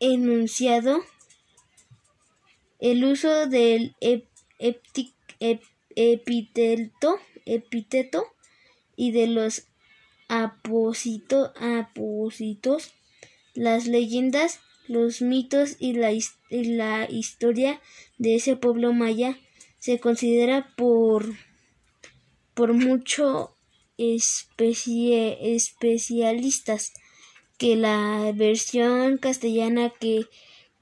enunciado, 0.00 1.00
el 2.78 3.04
uso 3.04 3.46
del 3.46 3.94
epíteto 7.44 8.24
y 8.96 9.12
de 9.12 9.26
los 9.26 9.64
apósitos, 10.28 11.50
las 13.54 13.86
leyendas, 13.86 14.60
los 14.90 15.22
mitos 15.22 15.76
y 15.78 15.92
la, 15.92 16.10
la 16.50 17.08
historia 17.08 17.80
de 18.18 18.34
ese 18.34 18.56
pueblo 18.56 18.92
maya 18.92 19.38
se 19.78 20.00
considera 20.00 20.74
por, 20.76 21.32
por 22.54 22.74
muchos 22.74 23.50
especialistas 23.96 26.92
que 27.56 27.76
la 27.76 28.32
versión 28.34 29.18
castellana 29.18 29.92
que 30.00 30.26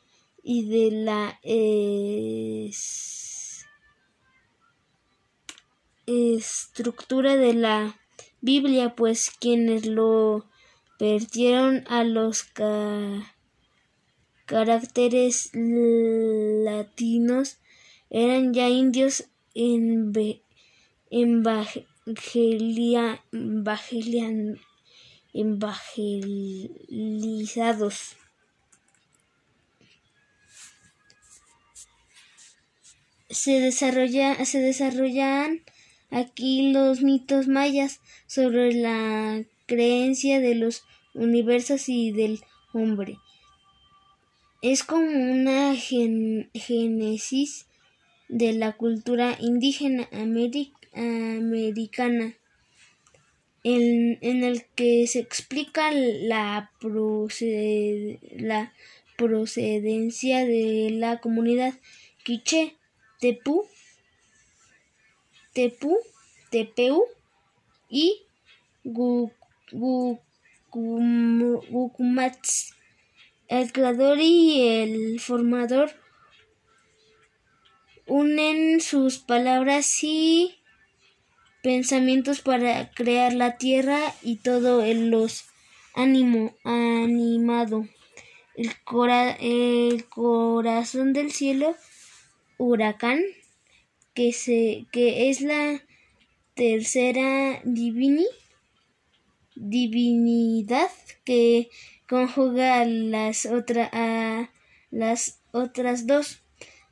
y 0.43 0.69
de 0.69 0.91
la 0.91 1.39
estructura 6.07 7.37
de 7.37 7.55
la 7.55 8.01
Biblia, 8.41 8.97
pues 8.97 9.31
quienes 9.31 9.87
lo 9.87 10.49
perdieron 10.99 11.85
a 11.89 12.03
los 12.05 12.45
caracteres 14.47 15.51
latinos 15.55 17.59
eran 18.11 18.53
ya 18.53 18.69
indios 18.69 19.25
en 19.55 20.13
evangelizados. 25.33 28.17
Se, 33.31 33.61
desarrolla, 33.61 34.45
se 34.45 34.61
desarrollan 34.61 35.63
aquí 36.11 36.73
los 36.73 37.03
mitos 37.03 37.49
mayas 37.49 38.01
sobre 38.27 38.75
la 38.75 39.45
creencia 39.67 40.41
de 40.41 40.57
los 40.57 40.85
universos 41.15 41.89
y 41.89 42.13
del 42.13 42.41
hombre. 42.73 43.19
Es 44.63 44.85
como 44.85 45.07
una 45.07 45.75
génesis 45.75 47.67
de 48.29 48.53
la 48.53 48.73
cultura 48.73 49.37
indígena 49.41 50.09
americana 50.13 50.75
en, 53.63 54.19
el 54.45 54.65
que 54.75 55.07
se 55.07 55.19
explica 55.19 55.91
la, 55.93 56.71
la 58.37 58.73
procedencia 59.17 60.45
de 60.47 60.91
la 60.93 61.21
comunidad 61.21 61.75
quiché, 62.25 62.77
Tepú, 63.21 63.69
Tepú, 65.53 65.99
Tepeu 66.51 67.05
y 67.89 68.23
Gucumats. 71.71 72.75
El 73.49 73.73
creador 73.73 74.19
y 74.21 74.63
el 74.63 75.21
formador 75.21 75.93
unen 78.07 78.81
sus 78.81 79.19
palabras 79.19 80.03
y 80.03 80.57
pensamientos 81.63 82.41
para 82.41 82.91
crear 82.91 83.35
la 83.35 83.57
tierra 83.57 84.15
y 84.23 84.37
todo 84.37 84.83
el 84.83 85.11
los 85.11 85.45
ánimo 85.95 86.57
animado. 86.65 87.87
El, 88.57 88.71
el 89.41 90.09
corazón 90.09 91.13
del 91.13 91.33
cielo, 91.33 91.77
huracán, 92.61 93.21
que, 94.13 94.33
se, 94.33 94.87
que 94.93 95.31
es 95.31 95.41
la 95.41 95.83
tercera 96.55 97.61
divini, 97.65 98.27
divinidad 99.57 100.91
que 101.25 101.71
conjuga 102.07 102.85
las, 102.85 103.47
a 103.47 104.51
las 104.91 105.41
otras 105.53 106.07
dos. 106.07 106.43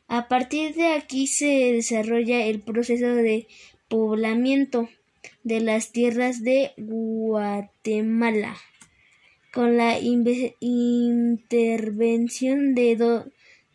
A 0.06 0.26
partir 0.26 0.74
de 0.74 0.94
aquí 0.94 1.26
se 1.26 1.72
desarrolla 1.72 2.46
el 2.46 2.62
proceso 2.62 3.14
de 3.14 3.46
poblamiento 3.88 4.88
de 5.44 5.60
las 5.60 5.92
tierras 5.92 6.42
de 6.42 6.72
Guatemala 6.78 8.56
con 9.52 9.76
la 9.76 10.00
intervención 10.00 12.74
de, 12.74 13.26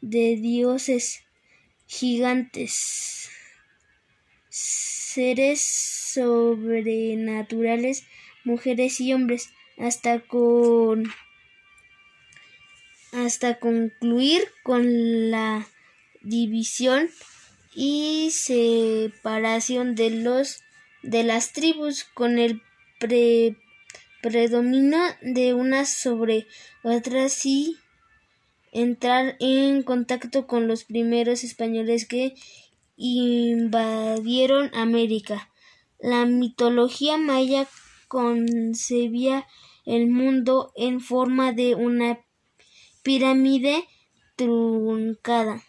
de 0.02 0.36
dioses 0.38 1.23
gigantes, 1.94 3.30
seres 4.50 5.62
sobrenaturales, 6.14 8.06
mujeres 8.44 9.00
y 9.00 9.14
hombres, 9.14 9.52
hasta 9.78 10.20
con 10.20 11.14
hasta 13.12 13.60
concluir 13.60 14.42
con 14.64 15.30
la 15.30 15.68
división 16.22 17.12
y 17.76 18.32
separación 18.32 19.94
de 19.94 20.10
los 20.10 20.64
de 21.04 21.24
las 21.24 21.54
tribus 21.54 22.06
con 22.06 22.40
el 22.40 22.64
predominio 24.22 25.00
de 25.22 25.54
unas 25.54 25.94
sobre 25.94 26.48
otras 26.82 27.46
y 27.46 27.78
entrar 28.74 29.38
en 29.40 29.84
contacto 29.84 30.48
con 30.48 30.68
los 30.68 30.84
primeros 30.84 31.44
españoles 31.44 32.08
que 32.08 32.36
invadieron 32.96 34.70
América. 34.74 35.50
La 36.00 36.26
mitología 36.26 37.18
maya 37.18 37.68
concebía 38.08 39.48
el 39.86 40.10
mundo 40.10 40.74
en 40.76 41.00
forma 41.00 41.54
de 41.54 41.76
una 41.76 42.20
pirámide 43.04 43.86
truncada 44.36 45.64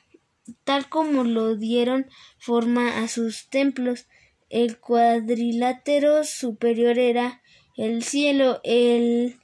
tal 0.65 0.89
como 0.89 1.25
lo 1.25 1.57
dieron 1.57 2.07
forma 2.39 3.03
a 3.03 3.09
sus 3.09 3.49
templos. 3.49 4.07
El 4.51 4.79
cuadrilátero 4.79 6.25
superior 6.25 6.99
era 6.99 7.43
el 7.77 8.03
cielo, 8.03 8.61
el 8.63 9.37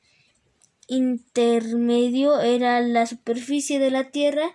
intermedio 0.91 2.41
era 2.41 2.81
la 2.81 3.07
superficie 3.07 3.79
de 3.79 3.93
la 3.93 4.11
tierra 4.11 4.55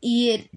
y 0.00 0.30
el 0.30 0.50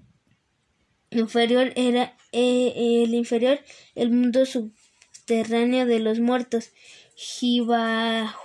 inferior 1.10 1.74
era 1.76 2.16
eh, 2.32 3.04
el 3.04 3.16
inferior 3.16 3.60
el 3.96 4.12
mundo 4.12 4.46
subterráneo 4.46 5.88
de 5.88 6.00
los 6.00 6.20
muertos. 6.20 6.72
Jibaba, 7.16 8.36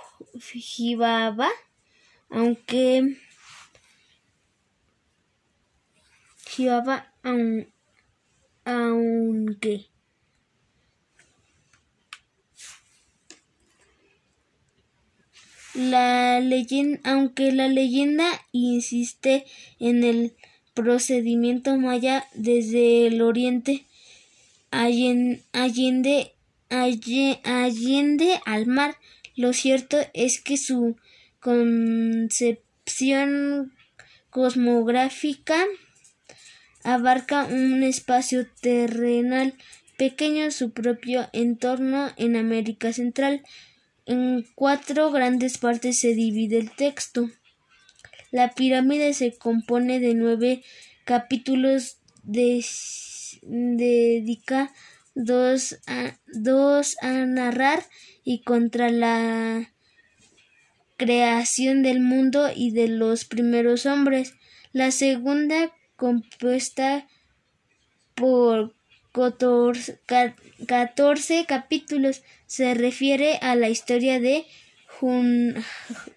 aunque 2.29 3.17
aunque 8.65 9.89
la 15.75 16.39
leyenda, 16.39 16.99
aunque 17.03 17.51
la 17.51 17.67
leyenda 17.67 18.27
insiste 18.51 19.45
en 19.79 20.03
el 20.03 20.33
procedimiento 20.73 21.77
maya 21.77 22.25
desde 22.33 23.07
el 23.07 23.21
oriente 23.21 23.85
allende, 24.71 26.33
allende 26.69 28.39
al 28.45 28.67
mar, 28.67 28.97
lo 29.35 29.53
cierto 29.53 29.97
es 30.13 30.41
que 30.41 30.57
su 30.57 30.97
concepción 31.39 32.53
cosmográfica 34.29 35.63
abarca 36.83 37.45
un 37.45 37.83
espacio 37.83 38.47
terrenal 38.61 39.53
pequeño 39.97 40.51
su 40.51 40.71
propio 40.71 41.27
entorno 41.33 42.11
en 42.17 42.35
América 42.35 42.91
Central. 42.93 43.43
En 44.05 44.45
cuatro 44.55 45.11
grandes 45.11 45.57
partes 45.57 45.99
se 45.99 46.13
divide 46.13 46.59
el 46.59 46.71
texto. 46.71 47.29
La 48.31 48.51
pirámide 48.53 49.13
se 49.13 49.35
compone 49.35 49.99
de 49.99 50.13
nueve 50.13 50.63
capítulos 51.05 51.97
dedica 53.41 54.71
dos 55.15 55.77
a, 55.87 56.17
dos 56.27 56.97
a 57.01 57.25
narrar 57.25 57.85
y 58.23 58.43
contra 58.43 58.89
la 58.89 59.71
creación 60.97 61.83
del 61.83 61.99
mundo 62.01 62.49
y 62.55 62.71
de 62.71 62.87
los 62.87 63.25
primeros 63.25 63.85
hombres. 63.85 64.33
La 64.71 64.91
segunda 64.91 65.71
compuesta 65.95 67.07
por 68.13 68.74
14 69.15 71.45
capítulos. 71.47 72.21
Se 72.47 72.73
refiere 72.73 73.37
a 73.41 73.55
la 73.55 73.69
historia 73.69 74.19
de 74.19 74.45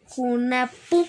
Junapu 0.04 1.08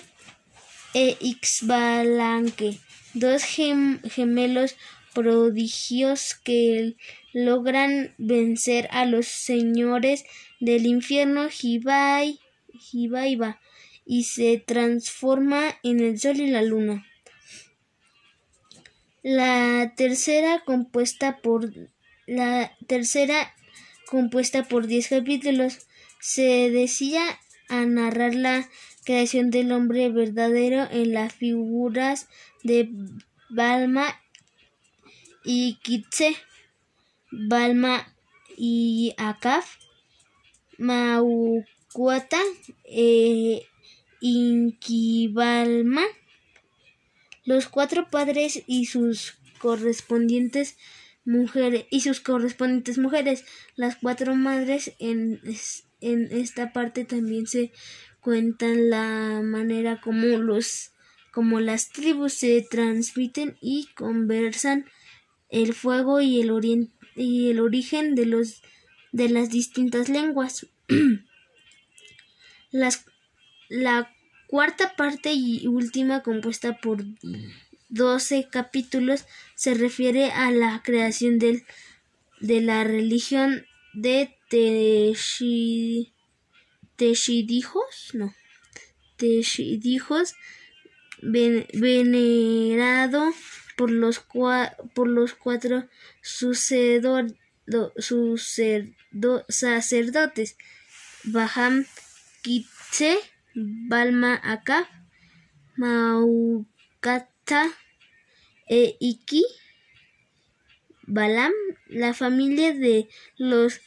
e 0.94 1.16
Ixbalanque, 1.20 2.78
dos 3.14 3.42
gemelos 3.44 4.76
prodigios 5.14 6.34
que 6.34 6.96
logran 7.32 8.14
vencer 8.18 8.88
a 8.92 9.04
los 9.04 9.26
señores 9.26 10.24
del 10.60 10.86
infierno 10.86 11.48
Jibai, 11.48 12.38
Jibaiba 12.72 13.60
y 14.06 14.24
se 14.24 14.58
transforma 14.58 15.76
en 15.82 16.00
el 16.00 16.20
sol 16.20 16.40
y 16.40 16.48
la 16.48 16.62
luna. 16.62 17.09
La 19.22 19.92
tercera 19.96 20.62
compuesta 20.64 21.38
por 21.42 21.70
la 22.26 22.72
tercera 22.86 23.54
compuesta 24.06 24.64
por 24.64 24.86
diez 24.86 25.08
capítulos. 25.08 25.86
Se 26.20 26.70
decía 26.70 27.22
a 27.68 27.84
narrar 27.84 28.34
la 28.34 28.68
creación 29.04 29.50
del 29.50 29.72
hombre 29.72 30.08
verdadero 30.08 30.88
en 30.90 31.12
las 31.12 31.34
figuras 31.34 32.28
de 32.62 32.88
Balma 33.50 34.20
y 35.44 35.78
Kitse, 35.82 36.34
Balma 37.30 38.14
y 38.56 39.14
Akaf, 39.18 39.76
Maucuata 40.78 42.40
e 42.84 43.66
Inquibalma 44.20 46.02
los 47.44 47.68
cuatro 47.68 48.08
padres 48.08 48.62
y 48.66 48.86
sus 48.86 49.34
correspondientes 49.58 50.76
mujeres 51.24 51.86
y 51.90 52.00
sus 52.00 52.20
correspondientes 52.20 52.98
mujeres, 52.98 53.44
las 53.76 53.96
cuatro 53.96 54.34
madres 54.34 54.92
en, 54.98 55.40
en 56.00 56.28
esta 56.30 56.72
parte 56.72 57.04
también 57.04 57.46
se 57.46 57.72
cuentan 58.20 58.90
la 58.90 59.40
manera 59.42 60.00
como 60.00 60.26
los 60.38 60.92
como 61.32 61.60
las 61.60 61.90
tribus 61.90 62.34
se 62.34 62.66
transmiten 62.68 63.56
y 63.60 63.86
conversan 63.94 64.86
el 65.48 65.74
fuego 65.74 66.20
y 66.20 66.40
el 66.40 66.90
y 67.14 67.50
el 67.50 67.60
origen 67.60 68.14
de 68.14 68.26
los 68.26 68.62
de 69.12 69.28
las 69.28 69.50
distintas 69.50 70.08
lenguas. 70.08 70.66
las 72.70 73.04
la 73.68 74.12
cuarta 74.50 74.96
parte 74.96 75.32
y 75.32 75.68
última, 75.68 76.24
compuesta 76.24 76.78
por 76.78 77.04
doce 77.88 78.48
capítulos, 78.50 79.24
se 79.54 79.74
refiere 79.74 80.32
a 80.32 80.50
la 80.50 80.82
creación 80.84 81.38
del, 81.38 81.62
de 82.40 82.60
la 82.60 82.82
religión 82.82 83.64
de 83.94 84.36
Teshidijos, 86.96 88.10
no, 88.12 88.34
Teshidijos, 89.16 90.34
venerado 91.22 93.32
por 93.76 93.92
los, 93.92 94.20
por 94.94 95.06
los 95.06 95.34
cuatro 95.34 95.86
sacerdotes 99.48 100.56
Baham 101.22 101.86
Kitse, 102.42 103.16
Balma 103.54 104.40
Aka, 104.42 104.88
Maukata 105.76 107.62
e 108.68 108.96
Iki 109.00 109.42
Balam, 111.06 111.52
la 111.88 112.14
familia 112.14 112.72
de 112.72 113.08
los 113.36 113.80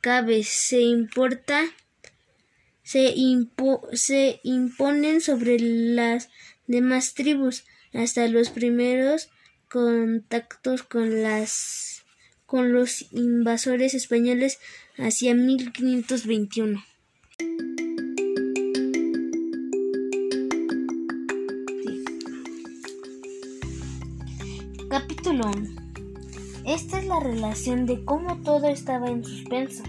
Cabes 0.00 0.48
se 0.48 0.80
importa 0.80 1.64
se, 2.82 3.14
se 3.92 4.40
imponen 4.44 5.20
sobre 5.20 5.58
las 5.58 6.30
demás 6.66 7.14
tribus 7.14 7.64
hasta 7.92 8.28
los 8.28 8.50
primeros 8.50 9.28
contactos 9.68 10.82
con 10.82 11.22
las 11.22 12.04
con 12.46 12.72
los 12.72 13.12
invasores 13.12 13.94
españoles 13.94 14.60
hacia 14.96 15.34
1521. 15.34 16.84
Capítulo 25.36 25.68
1. 25.68 25.68
Esta 26.64 26.98
es 26.98 27.06
la 27.06 27.20
relación 27.20 27.84
de 27.84 28.04
cómo 28.04 28.38
todo 28.38 28.68
estaba 28.68 29.08
en 29.08 29.22
suspenso, 29.22 29.82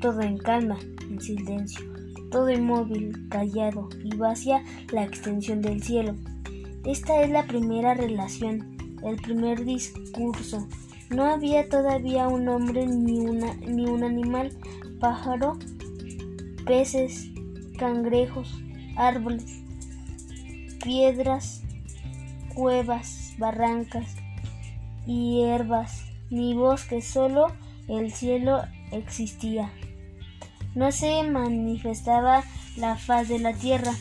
todo 0.00 0.20
en 0.20 0.38
calma, 0.38 0.78
en 1.10 1.20
silencio, 1.20 1.84
todo 2.30 2.50
inmóvil, 2.50 3.28
callado 3.28 3.88
y 4.04 4.14
vacía 4.16 4.62
la 4.92 5.02
extensión 5.02 5.62
del 5.62 5.82
cielo. 5.82 6.14
Esta 6.84 7.22
es 7.22 7.30
la 7.30 7.44
primera 7.46 7.94
relación, 7.94 8.76
el 9.02 9.16
primer 9.16 9.64
discurso. 9.64 10.68
No 11.10 11.24
había 11.24 11.68
todavía 11.68 12.28
un 12.28 12.48
hombre 12.48 12.86
ni, 12.86 13.18
una, 13.18 13.54
ni 13.54 13.86
un 13.86 14.04
animal, 14.04 14.52
pájaro, 15.00 15.58
peces, 16.66 17.30
cangrejos, 17.78 18.62
árboles, 18.96 19.62
piedras, 20.84 21.62
cuevas, 22.54 23.34
barrancas, 23.38 24.16
hierbas, 25.06 26.04
ni 26.30 26.54
bosques, 26.54 27.06
solo 27.06 27.48
el 27.88 28.12
cielo 28.12 28.62
existía. 28.92 29.70
No 30.74 30.90
se 30.92 31.22
manifestaba 31.22 32.42
la 32.76 32.96
faz 32.96 33.28
de 33.28 33.38
la 33.38 33.52
tierra, 33.52 33.92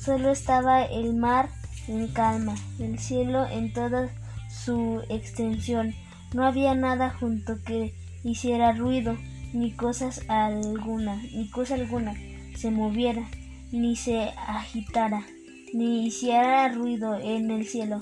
solo 0.00 0.30
estaba 0.30 0.84
el 0.84 1.14
mar 1.14 1.48
en 1.88 2.08
calma, 2.08 2.54
el 2.78 2.98
cielo 2.98 3.46
en 3.46 3.72
toda 3.72 4.10
su 4.48 5.02
extensión. 5.08 5.94
No 6.32 6.46
había 6.46 6.74
nada 6.74 7.10
junto 7.10 7.62
que 7.64 7.94
hiciera 8.24 8.72
ruido, 8.72 9.16
ni 9.52 9.72
cosas 9.72 10.22
alguna, 10.28 11.16
ni 11.34 11.50
cosa 11.50 11.74
alguna 11.74 12.14
se 12.56 12.70
moviera, 12.70 13.28
ni 13.70 13.96
se 13.96 14.30
agitara, 14.46 15.26
ni 15.74 16.06
hiciera 16.06 16.68
ruido 16.68 17.18
en 17.18 17.50
el 17.50 17.66
cielo. 17.66 17.98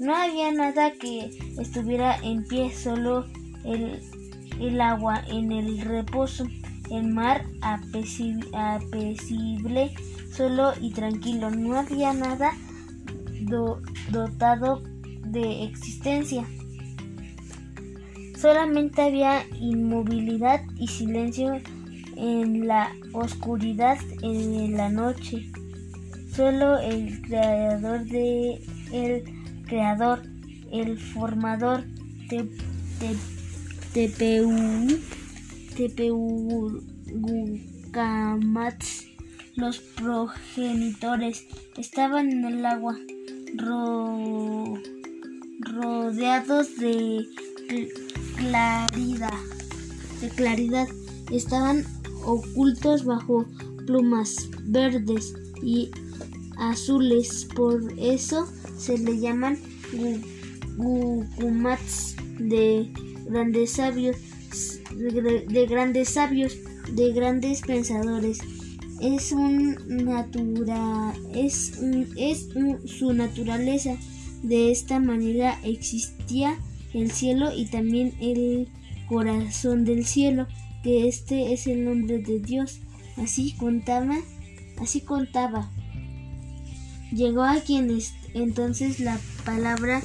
No 0.00 0.16
había 0.16 0.50
nada 0.50 0.92
que 0.92 1.30
estuviera 1.58 2.16
en 2.22 2.42
pie, 2.44 2.72
solo 2.72 3.26
el, 3.64 4.00
el 4.58 4.80
agua 4.80 5.22
en 5.28 5.52
el 5.52 5.78
reposo, 5.82 6.46
el 6.90 7.08
mar 7.08 7.44
apesible 7.60 8.32
solo 10.32 10.72
y 10.80 10.92
tranquilo. 10.92 11.50
No 11.50 11.78
había 11.78 12.14
nada 12.14 12.52
dotado 14.10 14.82
de 15.26 15.64
existencia. 15.64 16.46
Solamente 18.38 19.02
había 19.02 19.44
inmovilidad 19.60 20.62
y 20.78 20.88
silencio 20.88 21.60
en 22.16 22.66
la 22.66 22.90
oscuridad 23.12 23.98
en 24.22 24.78
la 24.78 24.88
noche. 24.88 25.52
Solo 26.34 26.78
el 26.78 27.20
creador 27.20 28.06
de 28.06 28.62
el 28.92 29.39
creador, 29.70 30.22
el 30.72 30.98
formador 30.98 31.84
de, 32.28 32.42
de, 33.94 34.08
TPU, 35.76 36.80
los 39.54 39.78
progenitores 39.78 41.46
estaban 41.78 42.30
en 42.30 42.44
el 42.44 42.66
agua, 42.66 42.98
rodeados 45.60 46.76
de 46.76 47.24
claridad, 48.36 49.30
de 50.20 50.28
claridad. 50.30 50.88
Estaban 51.30 51.84
ocultos 52.24 53.04
bajo 53.04 53.46
plumas 53.86 54.48
verdes 54.64 55.32
y 55.62 55.90
azules, 56.58 57.48
por 57.54 57.92
eso 57.98 58.48
se 58.80 58.98
le 58.98 59.20
llaman 59.20 59.58
gukumats 60.76 62.16
de 62.38 62.90
grandes 63.26 63.72
sabios, 63.72 64.16
de 64.96 65.66
grandes 65.66 66.08
sabios, 66.08 66.56
de 66.94 67.12
grandes 67.12 67.60
pensadores 67.60 68.40
es 69.00 69.32
un 69.32 69.76
natura 70.04 71.14
es, 71.34 71.80
es 72.16 72.48
su 72.84 73.12
naturaleza. 73.12 73.96
De 74.42 74.70
esta 74.70 75.00
manera 75.00 75.58
existía 75.64 76.58
el 76.94 77.10
cielo 77.10 77.50
y 77.54 77.66
también 77.66 78.14
el 78.20 78.68
corazón 79.08 79.84
del 79.84 80.04
cielo, 80.04 80.46
que 80.82 81.08
este 81.08 81.52
es 81.52 81.66
el 81.66 81.84
nombre 81.84 82.18
de 82.18 82.40
Dios. 82.40 82.80
Así 83.16 83.54
contaba, 83.56 84.16
así 84.78 85.00
contaba. 85.00 85.70
Llegó 87.12 87.42
a 87.42 87.60
quienes 87.60 88.14
entonces 88.34 89.00
la 89.00 89.18
palabra 89.44 90.00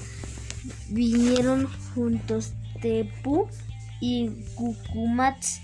vinieron 0.90 1.68
juntos 1.94 2.54
Tepu 2.82 3.48
y 4.02 4.30
Cucumats 4.56 5.62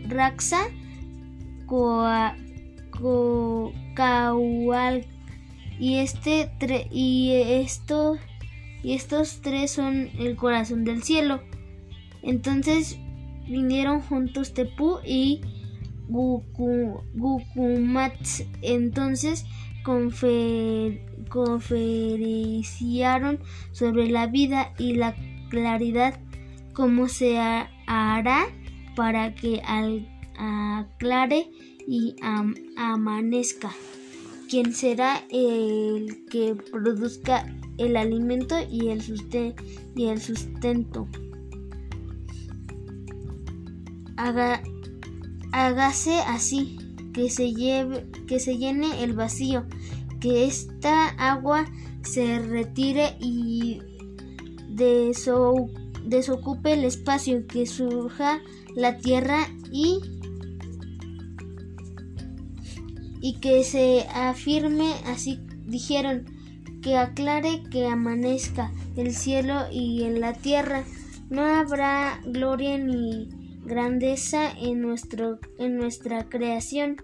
Raxa, 0.09 0.69
Coa, 1.67 2.37
y 5.79 5.97
este 5.97 6.51
y 6.91 7.33
esto 7.35 8.17
y 8.83 8.95
estos 8.95 9.41
tres 9.43 9.73
son 9.73 10.11
el 10.19 10.37
corazón 10.37 10.85
del 10.85 11.03
cielo. 11.03 11.41
Entonces 12.23 12.99
vinieron 13.49 14.01
juntos 14.01 14.55
Tepú 14.55 14.99
y 15.05 15.41
Gukumats. 16.09 16.85
Entonces 18.63 19.45
conferenciaron 21.37 23.39
sobre 23.73 24.09
la 24.09 24.27
vida 24.27 24.73
y 24.79 24.95
la 24.95 25.15
claridad, 25.51 26.19
cómo 26.73 27.09
se 27.09 27.39
hará 27.39 28.47
para 28.95 29.35
que 29.35 29.61
aclare 30.39 31.51
y 31.87 32.17
amanezca. 32.77 33.71
¿Quién 34.49 34.73
será 34.73 35.23
el 35.31 36.25
que 36.31 36.55
produzca 36.55 37.45
el 37.77 37.99
alimento 37.99 38.57
y 38.71 38.89
el, 38.89 39.03
y 39.95 40.07
el 40.07 40.23
sustento. 40.23 41.07
hágase 45.53 46.21
así, 46.21 46.79
que 47.13 47.29
se, 47.31 47.53
lleve, 47.53 48.07
que 48.27 48.41
se 48.41 48.57
llene 48.57 49.03
el 49.03 49.13
vacío, 49.15 49.67
que 50.27 50.45
esta 50.45 51.11
agua 51.11 51.67
se 52.03 52.41
retire 52.41 53.17
y 53.21 53.81
desocupe 56.05 56.73
el 56.73 56.83
espacio, 56.83 57.47
que 57.47 57.65
surja 57.65 58.41
la 58.75 58.99
tierra 58.99 59.47
y 59.71 60.01
y 63.21 63.35
que 63.35 63.63
se 63.63 64.05
afirme 64.13 64.95
así 65.07 65.39
dijeron 65.65 66.25
que 66.83 66.97
aclare 66.97 67.63
que 67.71 67.87
amanezca 67.87 68.73
el 68.97 69.15
cielo 69.15 69.67
y 69.71 70.03
en 70.03 70.21
la 70.21 70.33
tierra. 70.33 70.83
No 71.31 71.43
habrá 71.43 72.21
gloria 72.25 72.79
ni 72.79 73.29
grandeza 73.65 74.51
en, 74.51 74.81
nuestro, 74.81 75.39
en 75.59 75.77
nuestra 75.77 76.29
creación 76.29 76.97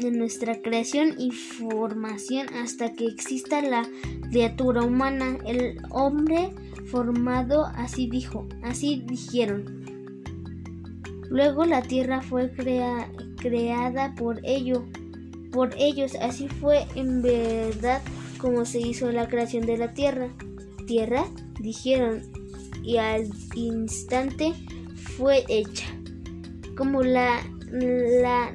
de 0.00 0.10
nuestra 0.10 0.60
creación 0.62 1.14
y 1.18 1.30
formación 1.30 2.48
hasta 2.54 2.94
que 2.94 3.06
exista 3.06 3.60
la 3.62 3.88
criatura 4.30 4.82
humana, 4.82 5.38
el 5.46 5.78
hombre 5.90 6.50
formado, 6.86 7.66
así 7.76 8.08
dijo, 8.08 8.48
así 8.62 9.02
dijeron. 9.06 9.84
Luego 11.28 11.64
la 11.64 11.82
tierra 11.82 12.22
fue 12.22 12.50
creada 13.36 14.14
por 14.16 14.40
ello, 14.42 14.84
por 15.52 15.74
ellos, 15.78 16.16
así 16.20 16.48
fue 16.48 16.86
en 16.96 17.22
verdad 17.22 18.02
como 18.38 18.64
se 18.64 18.80
hizo 18.80 19.12
la 19.12 19.28
creación 19.28 19.66
de 19.66 19.76
la 19.76 19.92
tierra. 19.94 20.28
Tierra, 20.86 21.24
dijeron, 21.60 22.22
y 22.82 22.96
al 22.96 23.28
instante 23.54 24.54
fue 25.16 25.44
hecha. 25.48 25.86
Como 26.76 27.02
la, 27.02 27.40
la 27.72 28.52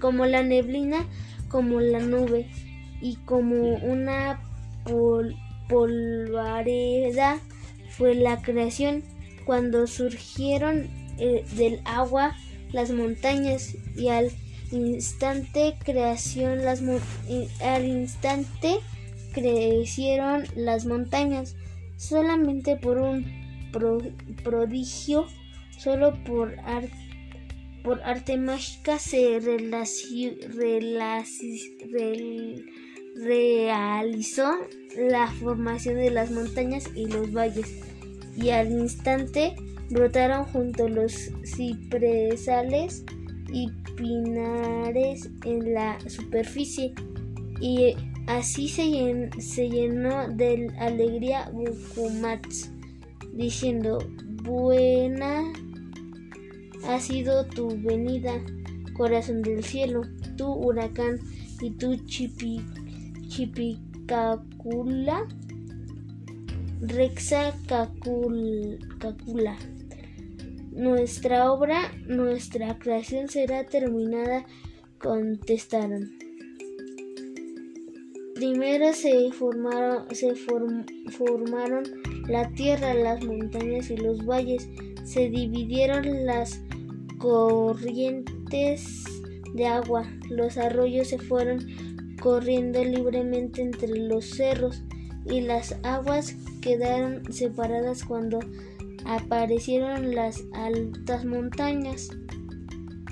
como 0.00 0.26
la 0.26 0.42
neblina, 0.42 1.06
como 1.48 1.80
la 1.80 2.00
nube, 2.00 2.48
y 3.00 3.16
como 3.24 3.74
una 3.76 4.40
polvareda 5.68 7.40
fue 7.90 8.14
la 8.14 8.40
creación. 8.42 9.02
Cuando 9.44 9.86
surgieron 9.88 10.88
eh, 11.18 11.44
del 11.56 11.80
agua 11.84 12.36
las 12.70 12.90
montañas 12.90 13.74
y 13.96 14.08
al 14.08 14.30
instante 14.70 15.74
creación 15.84 16.64
las 16.64 16.80
al 17.60 17.84
instante 17.84 18.78
crecieron 19.32 20.44
las 20.54 20.86
montañas. 20.86 21.56
Solamente 21.96 22.76
por 22.76 22.98
un 22.98 23.26
prodigio 24.42 25.26
solo 25.82 26.14
por 26.24 26.54
por 27.82 28.00
arte 28.02 28.36
mágica 28.36 28.98
se 28.98 29.40
realizó 33.16 34.52
la 34.96 35.26
formación 35.26 35.96
de 35.96 36.10
las 36.10 36.30
montañas 36.30 36.84
y 36.94 37.06
los 37.06 37.32
valles 37.32 37.80
y 38.36 38.50
al 38.50 38.70
instante 38.70 39.56
brotaron 39.90 40.44
junto 40.44 40.88
los 40.88 41.12
cipresales 41.44 43.04
y 43.52 43.68
pinares 43.96 45.28
en 45.44 45.74
la 45.74 45.98
superficie 46.08 46.94
y 47.60 47.94
así 48.26 48.68
se, 48.68 48.88
llenó 49.68 50.28
de 50.28 50.70
alegría 50.78 51.50
Bukumats 51.52 52.70
diciendo 53.34 53.98
buena 54.42 55.52
ha 56.88 57.00
sido 57.00 57.46
tu 57.46 57.68
venida 57.68 58.40
corazón 58.94 59.42
del 59.42 59.64
cielo 59.64 60.02
tu 60.36 60.52
huracán 60.52 61.18
y 61.60 61.70
tu 61.70 61.96
chipi, 62.06 62.60
chipicacula 63.28 65.26
Rexa 66.80 67.54
Cacula. 67.68 69.56
Nuestra 70.72 71.52
obra, 71.52 71.92
nuestra 72.08 72.76
creación 72.78 73.28
será 73.28 73.66
terminada, 73.66 74.46
contestaron. 74.98 76.10
Primero 78.34 78.92
se 78.92 79.30
formaron 79.30 80.08
la 82.26 82.50
tierra, 82.50 82.94
las 82.94 83.24
montañas 83.24 83.90
y 83.90 83.96
los 83.96 84.26
valles. 84.26 84.68
Se 85.04 85.30
dividieron 85.30 86.26
las 86.26 86.60
corrientes 87.22 89.04
de 89.54 89.66
agua. 89.66 90.04
Los 90.28 90.58
arroyos 90.58 91.08
se 91.08 91.18
fueron 91.18 91.64
corriendo 92.20 92.84
libremente 92.84 93.62
entre 93.62 93.96
los 93.96 94.28
cerros 94.30 94.82
y 95.24 95.40
las 95.40 95.76
aguas 95.84 96.34
quedaron 96.60 97.32
separadas 97.32 98.02
cuando 98.04 98.40
aparecieron 99.04 100.16
las 100.16 100.42
altas 100.52 101.24
montañas. 101.24 102.10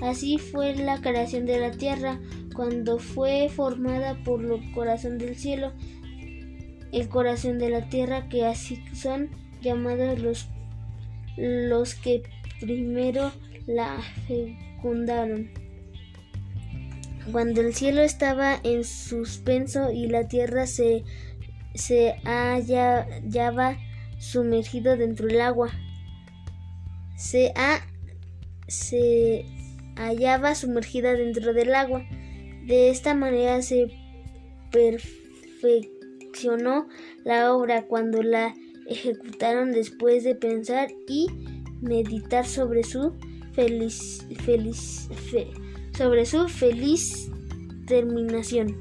Así 0.01 0.37
fue 0.37 0.75
la 0.75 0.99
creación 0.99 1.45
de 1.45 1.59
la 1.59 1.71
tierra 1.71 2.19
cuando 2.53 2.99
fue 2.99 3.47
formada 3.47 4.21
por 4.25 4.43
el 4.43 4.71
corazón 4.73 5.19
del 5.19 5.37
cielo, 5.37 5.71
el 6.91 7.07
corazón 7.07 7.59
de 7.59 7.69
la 7.69 7.87
tierra 7.87 8.27
que 8.27 8.45
así 8.45 8.83
son 8.93 9.29
llamados 9.61 10.19
los, 10.19 10.49
los 11.37 11.95
que 11.95 12.23
primero 12.59 13.31
la 13.67 13.99
fecundaron. 14.27 15.49
Cuando 17.31 17.61
el 17.61 17.73
cielo 17.73 18.01
estaba 18.01 18.59
en 18.63 18.83
suspenso 18.83 19.91
y 19.91 20.07
la 20.07 20.27
tierra 20.27 20.65
se 20.65 21.03
se 21.73 22.15
hallaba 22.23 23.77
sumergido 24.19 24.97
dentro 24.97 25.27
del 25.27 25.41
agua. 25.41 25.69
Se, 27.15 27.53
se 28.67 29.45
hallaba 29.95 30.55
sumergida 30.55 31.13
dentro 31.13 31.53
del 31.53 31.75
agua. 31.75 32.03
De 32.65 32.89
esta 32.89 33.13
manera 33.13 33.61
se 33.61 33.87
perfeccionó 34.71 36.87
la 37.23 37.53
obra 37.53 37.83
cuando 37.83 38.23
la 38.23 38.55
ejecutaron 38.87 39.71
después 39.71 40.23
de 40.23 40.33
pensar 40.35 40.89
y 41.07 41.27
meditar 41.81 42.45
sobre 42.45 42.83
su 42.83 43.13
feliz, 43.61 44.25
feliz, 44.43 45.07
sobre 45.95 46.25
su 46.25 46.47
feliz 46.47 47.29
terminación. 47.85 48.75